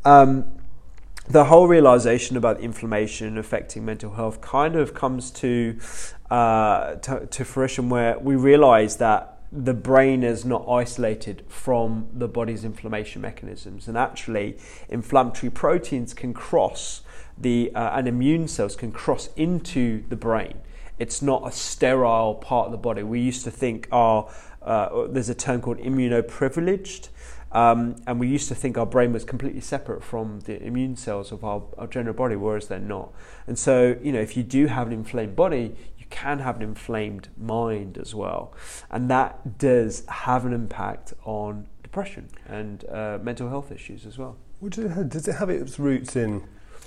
[0.04, 0.59] Um,
[1.30, 5.78] the whole realization about inflammation affecting mental health kind of comes to,
[6.30, 12.26] uh, to, to fruition where we realize that the brain is not isolated from the
[12.26, 14.56] body's inflammation mechanisms, and actually,
[14.88, 17.02] inflammatory proteins can cross
[17.36, 20.54] the uh, and immune cells can cross into the brain.
[20.98, 23.02] It's not a sterile part of the body.
[23.02, 24.30] We used to think, oh,
[24.62, 27.08] uh, there's a term called immunoprivileged.
[27.52, 31.32] Um, and we used to think our brain was completely separate from the immune cells
[31.32, 33.12] of our, our general body, whereas they're not.
[33.46, 36.62] And so, you know, if you do have an inflamed body, you can have an
[36.62, 38.54] inflamed mind as well.
[38.90, 44.36] And that does have an impact on depression and uh, mental health issues as well.
[44.68, 46.44] Does, it have, does it have its roots in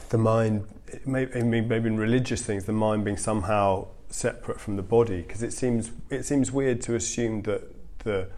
[0.09, 0.65] the mind,
[1.05, 5.23] maybe, maybe in religious things, the mind being somehow separate from the body?
[5.23, 7.63] Because it seems, it seems weird to assume that
[7.99, 8.29] the,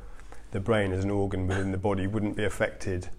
[0.56, 3.10] the brain as an organ within the body wouldn't be affected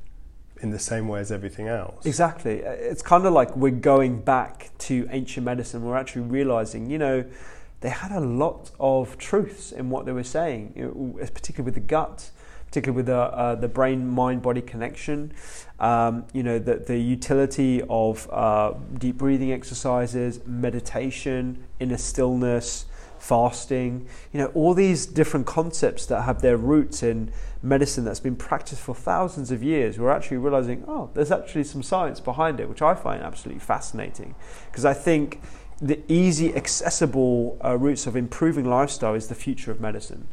[0.62, 2.07] in the same way as everything else.
[2.07, 2.64] Exactly.
[2.64, 5.85] Uh, It's kind of like we're going back to ancient medicine.
[5.85, 7.27] We're actually realizing, you know,
[7.83, 10.72] they had a lot of truths in what they were saying,
[11.35, 12.31] particularly with the gut,
[12.68, 15.35] particularly with the, uh, the brain mind body connection.
[15.79, 22.87] Um, you know, the, the utility of uh, deep breathing exercises, meditation, inner stillness,
[23.26, 28.36] fasting, you know, all these different concepts that have their roots in medicine that's been
[28.36, 32.68] practiced for thousands of years, we're actually realizing, oh, there's actually some science behind it,
[32.68, 34.36] which I find absolutely fascinating.
[34.70, 35.40] Because I think
[35.82, 40.28] the easy, accessible uh, routes of improving lifestyle is the future of medicine.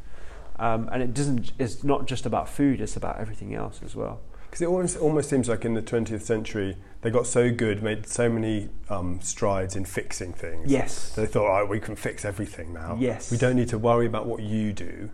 [0.60, 4.22] Um, and it doesn't, it's not just about food, it's about everything else as well.
[4.54, 8.06] Because it almost, almost seems like in the 20th century, they got so good, made
[8.08, 10.72] so many um, strides in fixing things.
[10.72, 11.10] Yes.
[11.16, 12.96] They thought, all right, we can fix everything now.
[13.00, 13.32] Yes.
[13.32, 15.10] We don't need to worry about what you do.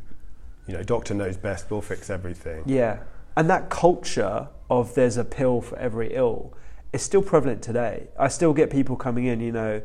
[0.67, 2.63] You know, doctor knows best, we'll fix everything.
[2.65, 2.99] Yeah.
[3.37, 6.53] And that culture of there's a pill for every ill
[6.91, 8.09] is still prevalent today.
[8.19, 9.81] I still get people coming in, you know,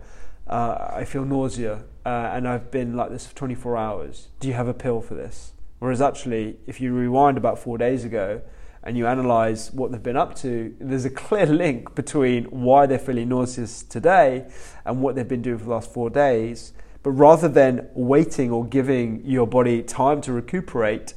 [0.49, 4.31] uh, I feel nausea uh, and I've been like this for 24 hours.
[4.41, 5.53] Do you have a pill for this?
[5.79, 8.43] Whereas actually, if you rewind about four days ago
[8.85, 12.99] and you analyze what they've been up to, there's a clear link between why they're
[12.99, 14.47] feeling nauseous today
[14.85, 16.75] and what they've been doing for the last four days.
[17.03, 21.15] But rather than waiting or giving your body time to recuperate,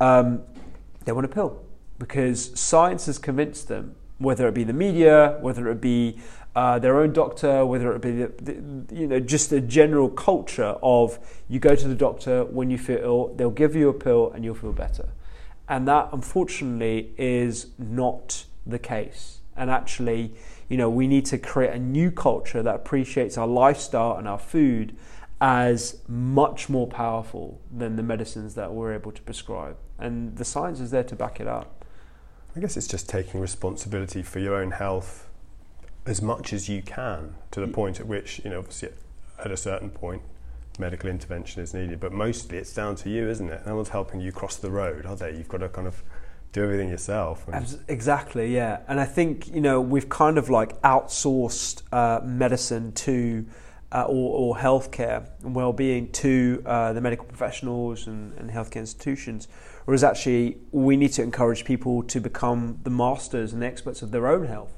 [0.00, 0.42] um,
[1.04, 1.64] they want a pill
[1.98, 6.18] because science has convinced them, whether it be the media, whether it be
[6.54, 10.76] uh, their own doctor, whether it be the, the, you know just a general culture
[10.82, 14.32] of you go to the doctor when you feel ill, they'll give you a pill
[14.32, 15.08] and you'll feel better,
[15.68, 19.40] and that unfortunately is not the case.
[19.56, 20.34] And actually,
[20.68, 24.38] you know, we need to create a new culture that appreciates our lifestyle and our
[24.38, 24.96] food
[25.40, 29.76] as much more powerful than the medicines that we're able to prescribe.
[29.98, 31.84] And the science is there to back it up.
[32.56, 35.28] I guess it's just taking responsibility for your own health
[36.06, 37.72] as much as you can to the mm.
[37.72, 38.88] point at which, you know, obviously
[39.38, 40.22] at a certain point,
[40.78, 42.00] medical intervention is needed.
[42.00, 43.66] But mostly it's down to you, isn't it?
[43.66, 45.32] No one's helping you cross the road, are they?
[45.32, 46.02] You've got to kind of
[46.52, 47.46] do everything yourself.
[47.88, 48.80] Exactly, yeah.
[48.88, 53.46] And I think, you know, we've kind of like outsourced uh, medicine to,
[53.92, 59.48] uh, or, or healthcare and well-being to uh, the medical professionals and, and healthcare institutions.
[59.84, 64.10] Whereas actually, we need to encourage people to become the masters and the experts of
[64.10, 64.74] their own health.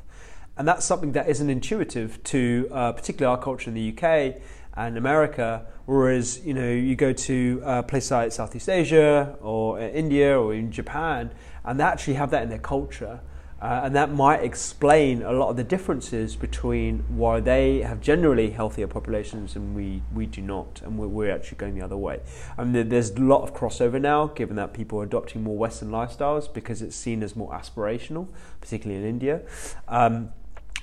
[0.57, 4.43] And that's something that isn't intuitive to uh, particularly our culture in the UK
[4.87, 5.67] and America.
[5.87, 10.55] Whereas, you know, you go to uh, places like Southeast Asia or uh, India or
[10.55, 11.31] in Japan,
[11.65, 13.21] and they actually have that in their culture.
[13.61, 18.49] Uh, and that might explain a lot of the differences between why they have generally
[18.49, 22.21] healthier populations and we, we do not, and we're, we're actually going the other way.
[22.57, 25.91] I mean, there's a lot of crossover now, given that people are adopting more Western
[25.91, 28.29] lifestyles because it's seen as more aspirational,
[28.63, 29.43] particularly in India.
[29.89, 30.31] Um,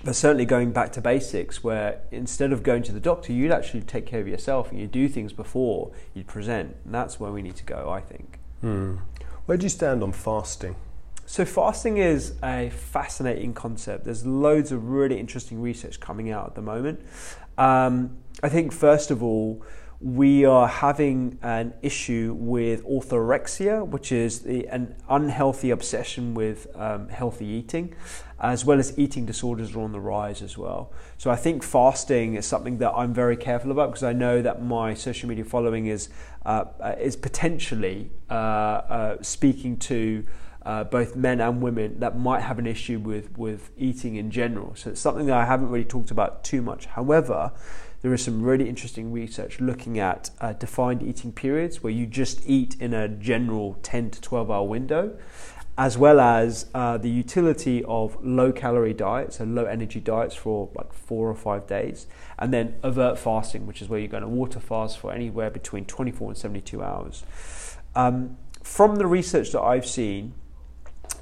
[0.03, 3.81] but certainly going back to basics, where instead of going to the doctor, you'd actually
[3.81, 6.75] take care of yourself and you do things before you present.
[6.85, 8.39] And that's where we need to go, I think.
[8.61, 8.97] Hmm.
[9.45, 10.75] Where do you stand on fasting?
[11.25, 14.05] So, fasting is a fascinating concept.
[14.05, 17.01] There's loads of really interesting research coming out at the moment.
[17.57, 19.61] Um, I think, first of all,
[19.99, 27.09] we are having an issue with orthorexia, which is the, an unhealthy obsession with um,
[27.09, 27.95] healthy eating,
[28.39, 30.93] as well as eating disorders are on the rise as well.
[31.17, 34.61] So I think fasting is something that I'm very careful about because I know that
[34.61, 36.09] my social media following is
[36.45, 36.65] uh,
[36.99, 40.25] is potentially uh, uh, speaking to.
[40.65, 44.75] Uh, both men and women that might have an issue with, with eating in general.
[44.75, 46.87] So it's something that I haven't really talked about too much.
[46.87, 47.53] However,
[48.01, 52.41] there is some really interesting research looking at uh, defined eating periods where you just
[52.47, 55.17] eat in a general 10 to 12 hour window,
[55.77, 60.69] as well as uh, the utility of low calorie diets, and low energy diets for
[60.75, 62.07] like four or five days,
[62.37, 65.85] and then overt fasting, which is where you're going to water fast for anywhere between
[65.85, 67.23] 24 and 72 hours.
[67.95, 70.33] Um, from the research that I've seen,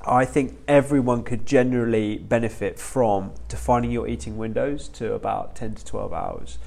[0.07, 5.85] I think everyone could generally benefit from defining your eating windows to about 10 to
[5.85, 6.57] 12 hours.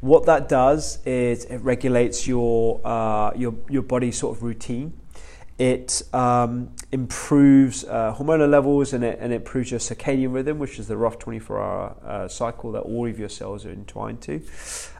[0.00, 4.92] What that does is it regulates your, uh, your, your body's sort of routine.
[5.58, 10.78] It um, improves uh, hormonal levels and it, and it improves your circadian rhythm, which
[10.78, 14.42] is the rough 24 hour uh, cycle that all of your cells are entwined to,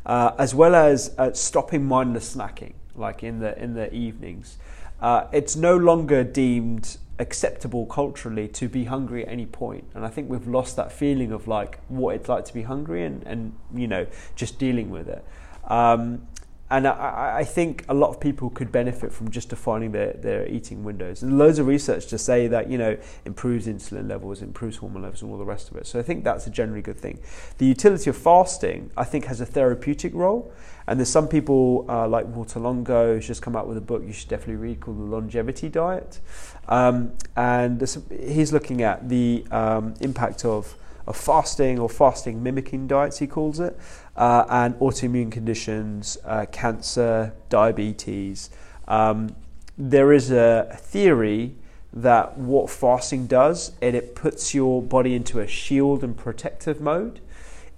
[0.07, 4.57] uh, as well as uh, stopping mindless snacking, like in the, in the evenings.
[5.01, 9.85] Uh, it's no longer deemed acceptable culturally to be hungry at any point.
[9.95, 13.05] And i think we've lost that feeling of like what it's like to be hungry
[13.05, 15.25] and, and you know just dealing with it.
[15.69, 16.27] Um,
[16.73, 20.49] and I, I, think a lot of people could benefit from just defining their, their
[20.49, 21.23] eating windows.
[21.23, 25.21] And loads of research to say that, you know, improves insulin levels, improves hormone levels,
[25.21, 25.87] and all the rest of it.
[25.87, 27.21] So I think that's a generally good thing.
[27.59, 30.51] The utility of fasting, I think, has a therapeutic role.
[30.87, 34.03] And there's some people uh, like Walter Longo, who's just come out with a book
[34.07, 36.21] you should definitely read called The Longevity Diet.
[36.69, 37.83] Um, and
[38.19, 40.75] he's looking at the um, impact of
[41.07, 43.79] of fasting or fasting mimicking diets, he calls it,
[44.17, 48.51] uh, and autoimmune conditions, uh, cancer, diabetes.
[48.89, 49.35] Um,
[49.79, 51.55] there is a theory
[51.93, 57.21] that what fasting does, it, it puts your body into a shield and protective mode.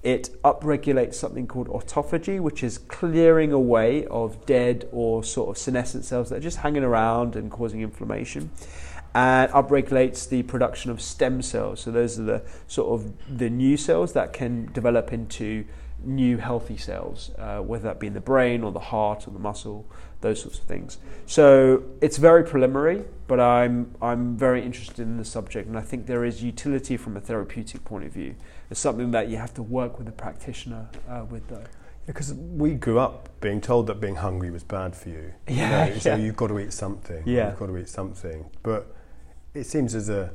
[0.02, 6.04] It upregulates something called autophagy, which is clearing away of dead or sort of senescent
[6.04, 8.50] cells that are just hanging around and causing inflammation
[9.14, 11.80] and upregulates the production of stem cells.
[11.80, 15.64] So those are the sort of the new cells that can develop into
[16.06, 19.38] new healthy cells, uh, whether that be in the brain or the heart or the
[19.38, 19.86] muscle,
[20.20, 20.98] those sorts of things.
[21.26, 26.06] So it's very preliminary, but I'm I'm very interested in the subject, and I think
[26.06, 28.34] there is utility from a therapeutic point of view.
[28.70, 31.64] It's something that you have to work with a practitioner uh, with, though.
[32.06, 35.32] Because we grew up being told that being hungry was bad for you.
[35.48, 37.22] Yeah, you know, So you've got to eat something.
[37.24, 37.50] Yeah.
[37.50, 38.50] You've got to eat something.
[38.62, 38.94] But
[39.54, 40.32] it seems as a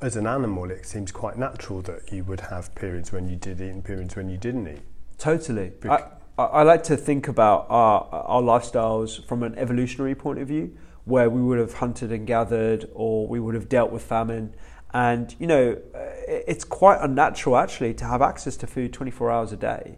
[0.00, 3.60] as an animal, it seems quite natural that you would have periods when you did
[3.60, 4.82] eat and periods when you didn't eat.
[5.22, 5.70] Totally.
[5.88, 6.02] I,
[6.36, 11.30] I like to think about our, our lifestyles from an evolutionary point of view, where
[11.30, 14.52] we would have hunted and gathered, or we would have dealt with famine.
[14.92, 15.78] And, you know,
[16.26, 19.96] it's quite unnatural actually to have access to food 24 hours a day.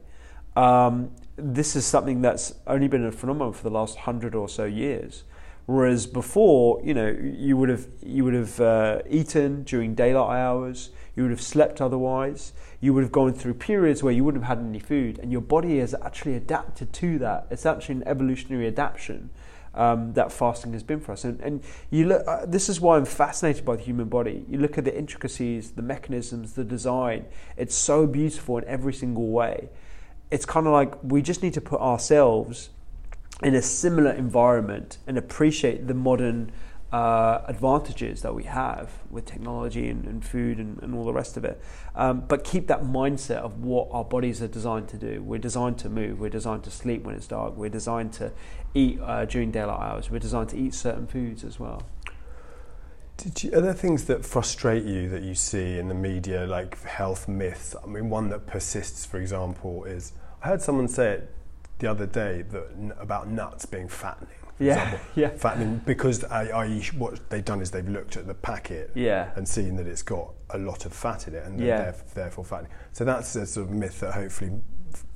[0.56, 4.64] Um, this is something that's only been a phenomenon for the last hundred or so
[4.64, 5.24] years.
[5.64, 10.90] Whereas before, you know, you would have you would have uh, eaten during daylight hours.
[11.16, 12.52] You would have slept otherwise.
[12.84, 15.40] You would have gone through periods where you wouldn't have had any food, and your
[15.40, 17.46] body has actually adapted to that.
[17.50, 19.30] It's actually an evolutionary adaptation
[19.74, 21.24] um, that fasting has been for us.
[21.24, 22.28] And, and you look.
[22.28, 24.44] Uh, this is why I'm fascinated by the human body.
[24.50, 27.24] You look at the intricacies, the mechanisms, the design.
[27.56, 29.70] It's so beautiful in every single way.
[30.30, 32.68] It's kind of like we just need to put ourselves
[33.42, 36.52] in a similar environment and appreciate the modern
[36.94, 41.36] uh, advantages that we have with technology and, and food and, and, all the rest
[41.36, 41.60] of it.
[41.96, 45.20] Um, but keep that mindset of what our bodies are designed to do.
[45.20, 46.20] We're designed to move.
[46.20, 47.56] We're designed to sleep when it's dark.
[47.56, 48.30] We're designed to
[48.74, 50.08] eat uh, during daylight hours.
[50.08, 51.82] We're designed to eat certain foods as well.
[53.40, 57.26] You, are there things that frustrate you that you see in the media, like health
[57.26, 57.74] myths?
[57.82, 60.12] I mean, one that persists, for example, is
[60.44, 61.34] I heard someone say it
[61.80, 64.43] the other day that about nuts being fattening.
[64.58, 65.28] Yeah, example, yeah.
[65.30, 69.30] Fattening because I, I, what they've done is they've looked at the packet yeah.
[69.36, 71.92] and seen that it's got a lot of fat in it and yeah.
[72.14, 72.72] therefore fattening.
[72.92, 74.52] So that's a sort of myth that hopefully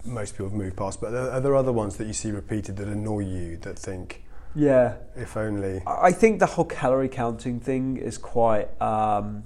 [0.05, 1.01] most people have moved past.
[1.01, 4.25] But are there other ones that you see repeated that annoy you that think,
[4.55, 5.83] yeah, if only?
[5.87, 8.81] I think the whole calorie counting thing is quite.
[8.81, 9.45] Um,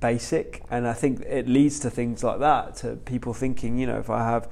[0.00, 3.98] basic and I think it leads to things like that to people thinking you know
[3.98, 4.48] if I have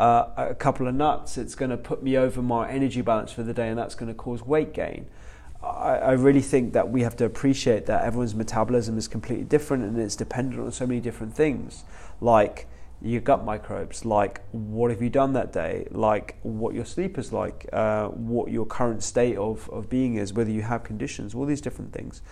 [0.00, 3.42] uh, a couple of nuts, it's going to put me over my energy balance for
[3.42, 5.06] the day, and that's going to cause weight gain.
[5.62, 9.84] I, I really think that we have to appreciate that everyone's metabolism is completely different
[9.84, 11.84] and it's dependent on so many different things,
[12.22, 12.66] like
[13.02, 17.30] your gut microbes, like what have you done that day, like what your sleep is
[17.30, 21.44] like, uh, what your current state of, of being is, whether you have conditions, all
[21.44, 22.22] these different things.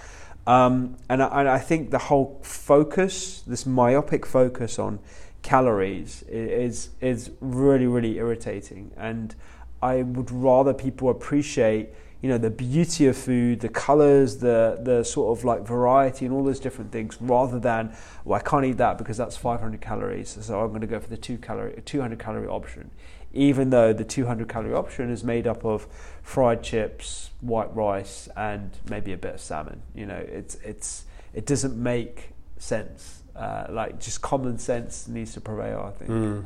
[0.46, 5.00] Um, and, I, and I think the whole focus, this myopic focus on
[5.42, 8.90] calories, is, is really, really irritating.
[8.96, 9.34] And
[9.82, 15.04] I would rather people appreciate you know the beauty of food, the colors, the the
[15.04, 18.76] sort of like variety and all those different things, rather than well I can't eat
[18.78, 22.18] that because that's 500 calories, so I'm going to go for the two calorie 200
[22.18, 22.90] calorie option,
[23.32, 25.86] even though the 200 calorie option is made up of
[26.22, 29.82] fried chips, white rice, and maybe a bit of salmon.
[29.94, 33.17] You know, it's it's it doesn't make sense.
[33.38, 35.92] Uh, like just common sense needs to prevail.
[35.94, 36.10] I think.
[36.10, 36.44] Mm.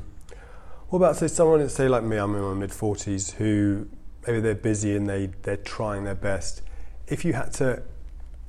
[0.88, 3.88] What about say someone say like me, I'm in my mid 40s who
[4.26, 6.60] maybe they're busy and they they're trying their best.
[7.06, 7.82] If you had to,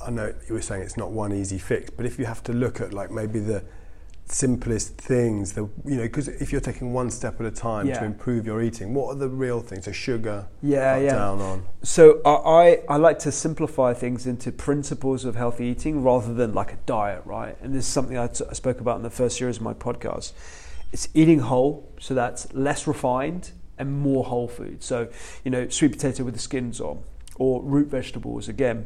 [0.06, 2.52] I know you were saying it's not one easy fix, but if you have to
[2.54, 3.64] look at like maybe the
[4.26, 7.99] simplest things the you know because if you're taking one step at a time Yeah.
[7.99, 11.13] to improve your eating what are the real things so sugar Yeah, cut yeah.
[11.15, 16.03] down on So I, I I like to simplify things into principles of healthy eating
[16.03, 17.57] rather than like a diet, right?
[17.61, 19.74] And this is something I, t- I spoke about in the first series of my
[19.74, 20.32] podcast.
[20.93, 24.82] It's eating whole, so that's less refined and more whole food.
[24.84, 25.09] So
[25.43, 27.03] you know, sweet potato with the skins on,
[27.36, 28.86] or root vegetables again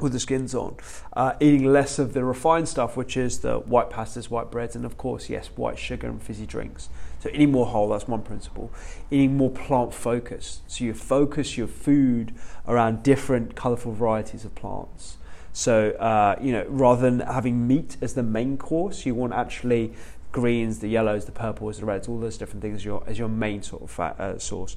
[0.00, 0.76] with the skins on.
[1.12, 4.84] Uh, eating less of the refined stuff, which is the white pastas, white breads, and
[4.84, 6.88] of course, yes, white sugar and fizzy drinks.
[7.20, 8.70] So eating more whole, that's one principle.
[9.10, 10.70] Eating more plant focused.
[10.70, 12.34] So you focus your food
[12.66, 15.16] around different colourful varieties of plants.
[15.52, 19.92] So uh, you know, rather than having meat as the main course, you want actually
[20.30, 23.28] greens, the yellows, the purples, the reds, all those different things as your as your
[23.28, 24.76] main sort of fat uh, source.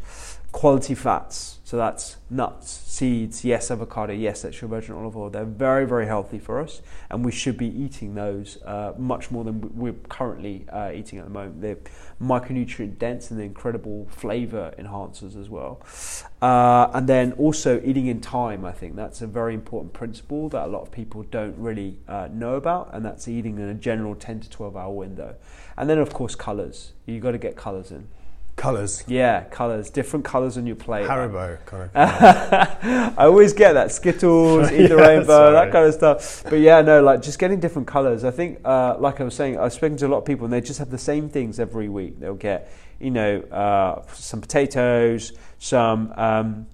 [0.52, 5.30] Quality fats, so that's nuts, seeds, yes, avocado, yes, extra virgin olive oil.
[5.30, 9.46] They're very, very healthy for us, and we should be eating those uh, much more
[9.46, 11.62] than we're currently uh, eating at the moment.
[11.62, 11.78] They're
[12.22, 15.82] micronutrient dense and they're incredible flavor enhancers as well.
[16.42, 20.66] Uh, and then also eating in time, I think that's a very important principle that
[20.66, 24.14] a lot of people don't really uh, know about, and that's eating in a general
[24.14, 25.38] 10 to 12 hour window.
[25.78, 26.92] And then, of course, colors.
[27.06, 28.10] You've got to get colors in.
[28.62, 31.08] Colors Yeah, colors, different colors on your plate.
[31.08, 31.90] haribo kind of
[33.18, 36.44] I always get that Skittles, eat the Yeah, rainbow, that kind of stuff.
[36.44, 38.24] But yeah, no, like just getting different colors.
[38.24, 40.54] I think, uh, like I was saying, I've spoken to a lot of people and
[40.54, 42.20] they just have the same things every week.
[42.20, 46.68] They'll get, you know, uh, some potatoes, some um,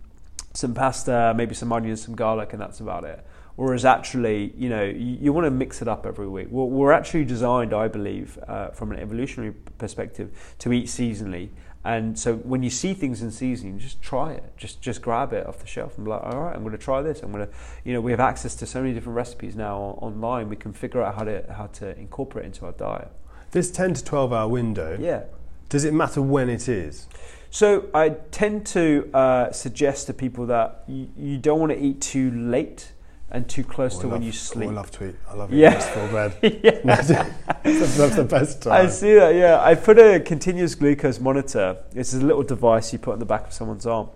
[0.53, 3.25] some pasta, maybe some onions, some garlic, and that's about it.
[3.57, 6.47] Whereas actually, you know, you, you want to mix it up every week.
[6.51, 10.29] We're, we're actually designed, I believe, uh, from an evolutionary perspective,
[10.59, 11.49] to eat seasonally.
[11.95, 14.43] And so when you see things in season, you just try it.
[14.57, 16.85] Just just grab it off the shelf and be like, all right, I'm going to
[16.91, 17.21] try this.
[17.23, 17.53] I'm going to,
[17.85, 20.49] you know, we have access to so many different recipes now online.
[20.49, 23.09] We can figure out how to how to incorporate into our diet.
[23.51, 25.23] this 10 to 12 hour window Yeah.
[25.69, 27.07] does it matter when it is
[27.49, 28.09] So I
[28.41, 32.91] tend to uh, suggest to people that you, you don't want to eat too late
[33.30, 34.69] and too close Oh, to when love- you oh, sleep.
[34.69, 35.69] I love to eat I love Yeah.
[35.78, 36.07] eating before
[36.41, 36.80] bed yeah.
[36.86, 39.36] that's, that's the best time I see that.
[39.36, 41.78] Yeah, I put a continuous glucose monitor.
[41.93, 44.09] It's a little device you put on the back of someone's arm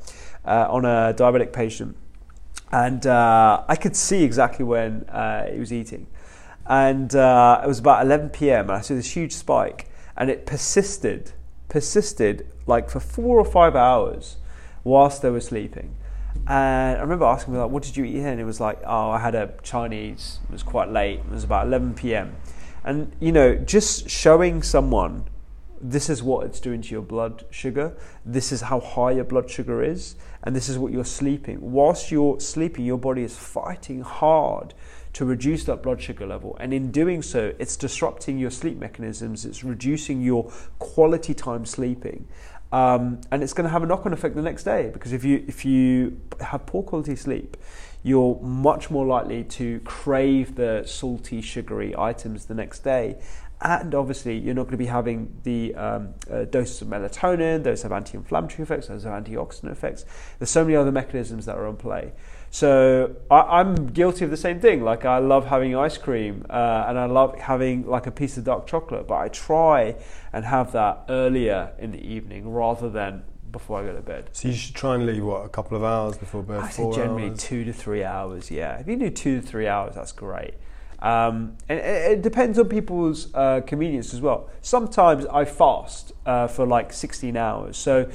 [0.46, 1.96] uh, on a diabetic patient,
[2.72, 6.08] and uh, I could see exactly when uh, he was eating.
[6.68, 8.70] And uh, it was about 11 p.m.
[8.70, 11.34] and I saw this huge spike, and it persisted,
[11.68, 14.38] persisted like for four or five hours
[14.84, 15.96] whilst they were sleeping.
[16.48, 18.80] And I remember asking him like, "What did you eat?" here?" And it was like,
[18.86, 20.40] "Oh, I had a Chinese.
[20.50, 21.20] It was quite late.
[21.20, 22.36] It was about 11 p.m."
[22.84, 25.26] And you know, just showing someone
[25.84, 27.96] this is what it's doing to your blood sugar.
[28.26, 31.60] This is how high your blood sugar is, and this is what you're sleeping.
[31.60, 34.74] Whilst you're sleeping, your body is fighting hard
[35.14, 39.44] to reduce that blood sugar level, and in doing so, it's disrupting your sleep mechanisms.
[39.46, 42.28] It's reducing your quality time sleeping.
[42.72, 45.44] Um, and it's going to have a knock-on effect the next day because if you
[45.48, 47.58] if you have poor quality sleep,
[48.04, 53.18] you're much more likely to crave the salty, sugary items the next day.
[53.64, 57.84] And obviously, you're not going to be having the um, uh, doses of melatonin, those
[57.84, 60.04] have anti inflammatory effects, those have antioxidant effects.
[60.40, 62.14] There's so many other mechanisms that are in play.
[62.52, 64.84] So I, I'm guilty of the same thing.
[64.84, 68.44] Like, I love having ice cream uh, and I love having like a piece of
[68.44, 69.96] dark chocolate, but I try
[70.34, 74.30] and have that earlier in the evening rather than before I go to bed.
[74.34, 76.90] so you should try and leave what a couple of hours before bed I say
[76.92, 77.44] generally hours?
[77.44, 78.52] two to three hours.
[78.52, 80.54] Yeah, if you do two to three hours, that's great.
[81.00, 84.50] Um, and it, it depends on people's uh, convenience as well.
[84.62, 87.76] Sometimes I fast uh, for like 16 hours.
[87.76, 88.10] So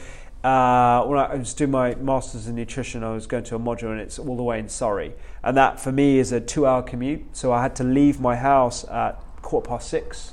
[0.47, 3.90] uh, when I was doing my masters in nutrition, I was going to a module
[3.90, 7.36] and it's all the way in Surrey, and that for me is a two-hour commute.
[7.36, 10.32] So I had to leave my house at quarter past six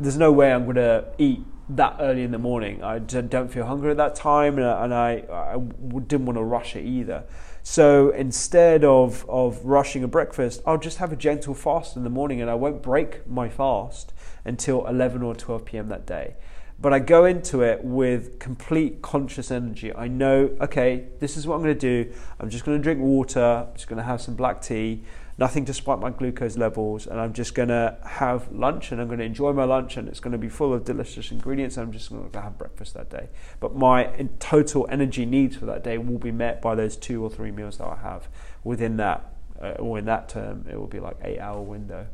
[0.00, 2.82] there's no way I'm going to eat that early in the morning.
[2.82, 5.58] I don't feel hungry at that time, and I, and I, I
[6.00, 7.24] didn't want to rush it either.
[7.62, 12.10] So instead of, of rushing a breakfast, I'll just have a gentle fast in the
[12.10, 14.14] morning and I won't break my fast
[14.46, 15.88] until 11 or 12 p.m.
[15.90, 16.34] that day.
[16.80, 19.94] But I go into it with complete conscious energy.
[19.94, 22.12] I know, okay, this is what I'm going to do.
[22.38, 25.02] I'm just going to drink water, I'm just going to have some black tea
[25.40, 29.06] nothing to spike my glucose levels, and I'm just going to have lunch and I'm
[29.06, 31.78] going to enjoy my lunch, and it's going to be full of delicious ingredients.
[31.78, 33.30] And I'm just going to have breakfast that day.
[33.58, 37.30] But my total energy needs for that day will be met by those two or
[37.30, 38.28] three meals that I have
[38.62, 42.06] within that, uh, or in that term, it will be like eight hour window.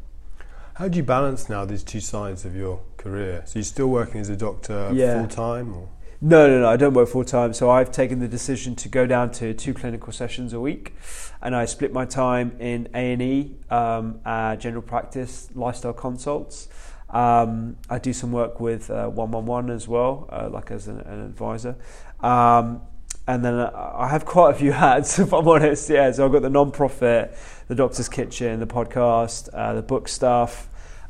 [0.76, 3.42] How do you balance now these two sides of your career?
[3.46, 5.20] So you're still working as a doctor yeah.
[5.20, 5.72] full time.
[6.20, 6.68] No, no, no.
[6.68, 7.54] I don't work full time.
[7.54, 10.94] So I've taken the decision to go down to two clinical sessions a week,
[11.40, 16.68] and I split my time in A and E, um, uh, general practice, lifestyle consults.
[17.08, 21.00] Um, I do some work with one one one as well, uh, like as an,
[21.00, 21.76] an advisor.
[22.20, 22.82] Um,
[23.28, 25.88] and then uh, I have quite a few hats, if I'm honest.
[25.90, 27.36] Yeah, so I've got the non-profit,
[27.68, 30.68] the Doctor's Kitchen, the podcast, uh, the book stuff.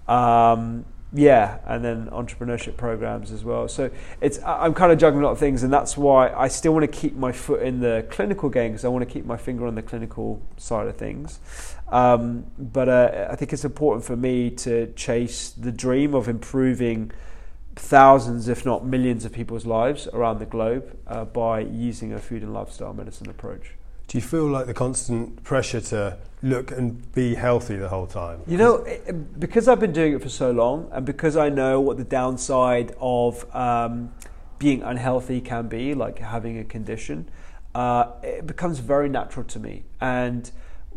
[0.09, 3.69] Um, yeah, and then entrepreneurship programs as well.
[3.69, 3.91] So
[4.21, 6.91] it's I'm kind of juggling a lot of things, and that's why I still want
[6.91, 9.67] to keep my foot in the clinical game because I want to keep my finger
[9.67, 11.39] on the clinical side of things.
[11.89, 17.13] Um, but uh, I think it's important for me to chase the dream of improving
[17.77, 22.43] thousands, if not millions, of people's lives around the globe uh, by using a food
[22.43, 23.76] and lifestyle medicine approach.
[24.09, 28.41] Do you feel like the constant pressure to look and be healthy the whole time?
[28.47, 28.87] You know,
[29.39, 32.95] because I've been doing it for so long, and because I know what the downside
[33.01, 34.13] of um,
[34.59, 37.29] being unhealthy can be, like having a condition,
[37.75, 39.85] uh, it becomes very natural to me.
[40.01, 40.49] And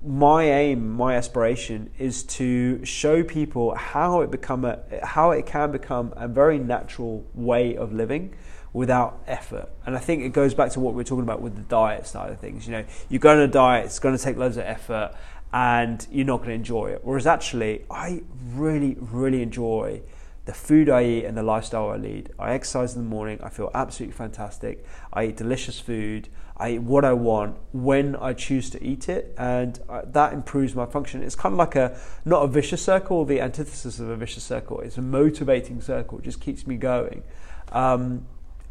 [0.06, 5.72] my aim, my aspiration, is to show people how it become a, how it can
[5.72, 8.36] become a very natural way of living
[8.74, 9.70] without effort.
[9.86, 12.06] And I think it goes back to what we are talking about with the diet
[12.06, 12.68] side of things.
[12.68, 15.16] You know, you go on a diet, it's going to take loads of effort
[15.52, 17.02] and you're not going to enjoy it.
[17.04, 18.22] Whereas actually, I
[18.54, 20.02] really, really enjoy
[20.46, 22.32] the food I eat and the lifestyle I lead.
[22.40, 24.86] I exercise in the morning, I feel absolutely fantastic.
[25.14, 29.34] I eat delicious food, I eat what I want when I choose to eat it,
[29.38, 31.24] and uh, that improves my function.
[31.24, 34.80] It's kind of like a not a vicious circle, the antithesis of a vicious circle.
[34.82, 37.24] It's a motivating circle, it just keeps me going.
[37.72, 38.26] Um,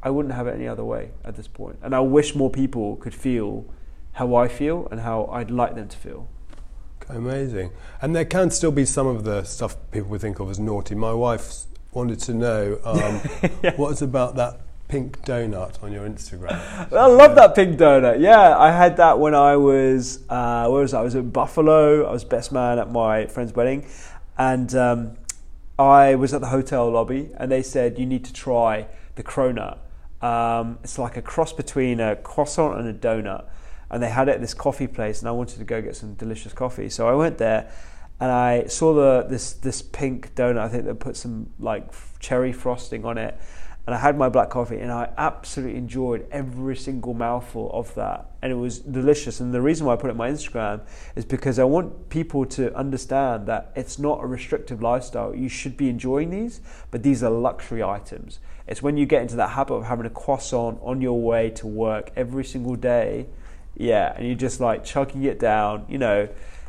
[0.09, 1.79] I wouldn't have it any other way at this point.
[1.83, 3.67] And I wish more people could feel
[4.13, 6.31] how I feel and how I'd like them to feel.
[7.11, 7.73] Amazing.
[8.01, 10.95] And there can still be some of the stuff people would think of as naughty.
[10.95, 13.21] My wife wanted to know um,
[13.63, 13.75] yeah.
[13.77, 16.59] what's about that pink donut on your Instagram.
[16.91, 18.19] I love that pink donut.
[18.19, 21.01] Yeah, I had that when I was uh, where was I?
[21.01, 22.07] I was in Buffalo.
[22.07, 23.87] I was best man at my friend's wedding,
[24.39, 25.19] and um,
[25.79, 28.87] I was at the hotel lobby, and they said you need to try
[29.17, 29.81] the cronut.
[30.21, 33.45] Um, it's like a cross between a croissant and a donut.
[33.91, 36.15] And they had it at this coffee place, and I wanted to go get some
[36.15, 36.91] delicious coffee.
[36.91, 37.71] So I went there,
[38.21, 40.59] and I saw the this this pink donut.
[40.59, 41.89] I think they put some like
[42.19, 43.41] cherry frosting on it,
[43.87, 48.27] and I had my black coffee, and I absolutely enjoyed every single mouthful of that,
[48.43, 49.41] and it was delicious.
[49.41, 50.83] And the reason why I put it on my Instagram
[51.17, 55.35] is because I want people to understand that it's not a restrictive lifestyle.
[55.35, 56.61] You should be enjoying these,
[56.91, 58.41] but these are luxury items.
[58.69, 61.67] It's when you get into that habit of having a croissant on your way to
[61.67, 63.27] work every single day,
[63.77, 65.87] yeah, and you're just like chugging it down.
[65.89, 66.29] You know,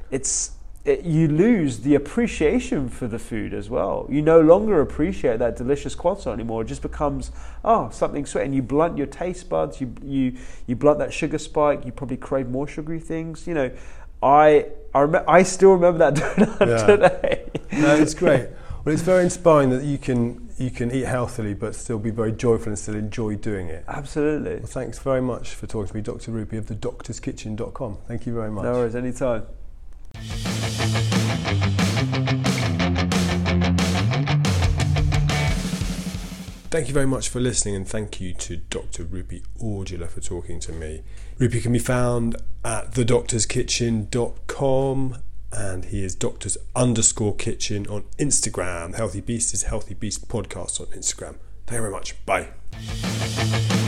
[0.10, 0.52] it's
[0.86, 4.08] it, you lose the appreciation for the food as well.
[4.10, 6.62] You no longer appreciate that delicious croissant anymore.
[6.62, 7.32] It just becomes
[7.66, 9.82] oh something sweet, and you blunt your taste buds.
[9.82, 10.38] You you
[10.68, 11.86] you blunt that sugar spike.
[11.86, 13.46] You probably crave more sugary things.
[13.46, 13.72] You know,
[14.24, 16.86] I I, rem- I still remember that donut yeah.
[16.86, 17.46] today.
[17.74, 18.50] No, it's great.
[18.86, 22.34] Well, it's very inspiring that you can you can eat healthily but still be very
[22.34, 23.86] joyful and still enjoy doing it.
[23.88, 24.58] Absolutely.
[24.58, 26.32] Well, thanks very much for talking to me, Dr.
[26.32, 28.00] Rupy of thedoctorskitchen.com.
[28.08, 28.66] Thank you very much.
[28.66, 29.44] No worries, anytime.
[36.72, 39.04] Thank you very much for listening, and thank you to Dr.
[39.04, 41.02] Rupy Aujla for talking to me.
[41.40, 45.16] Rupy can be found at thedoctorskitchen.com
[45.52, 48.96] and he is doctors underscore kitchen on Instagram.
[48.96, 51.36] Healthy Beast is Healthy Beast podcast on Instagram.
[51.66, 52.16] Thank you very much.
[52.26, 53.79] Bye.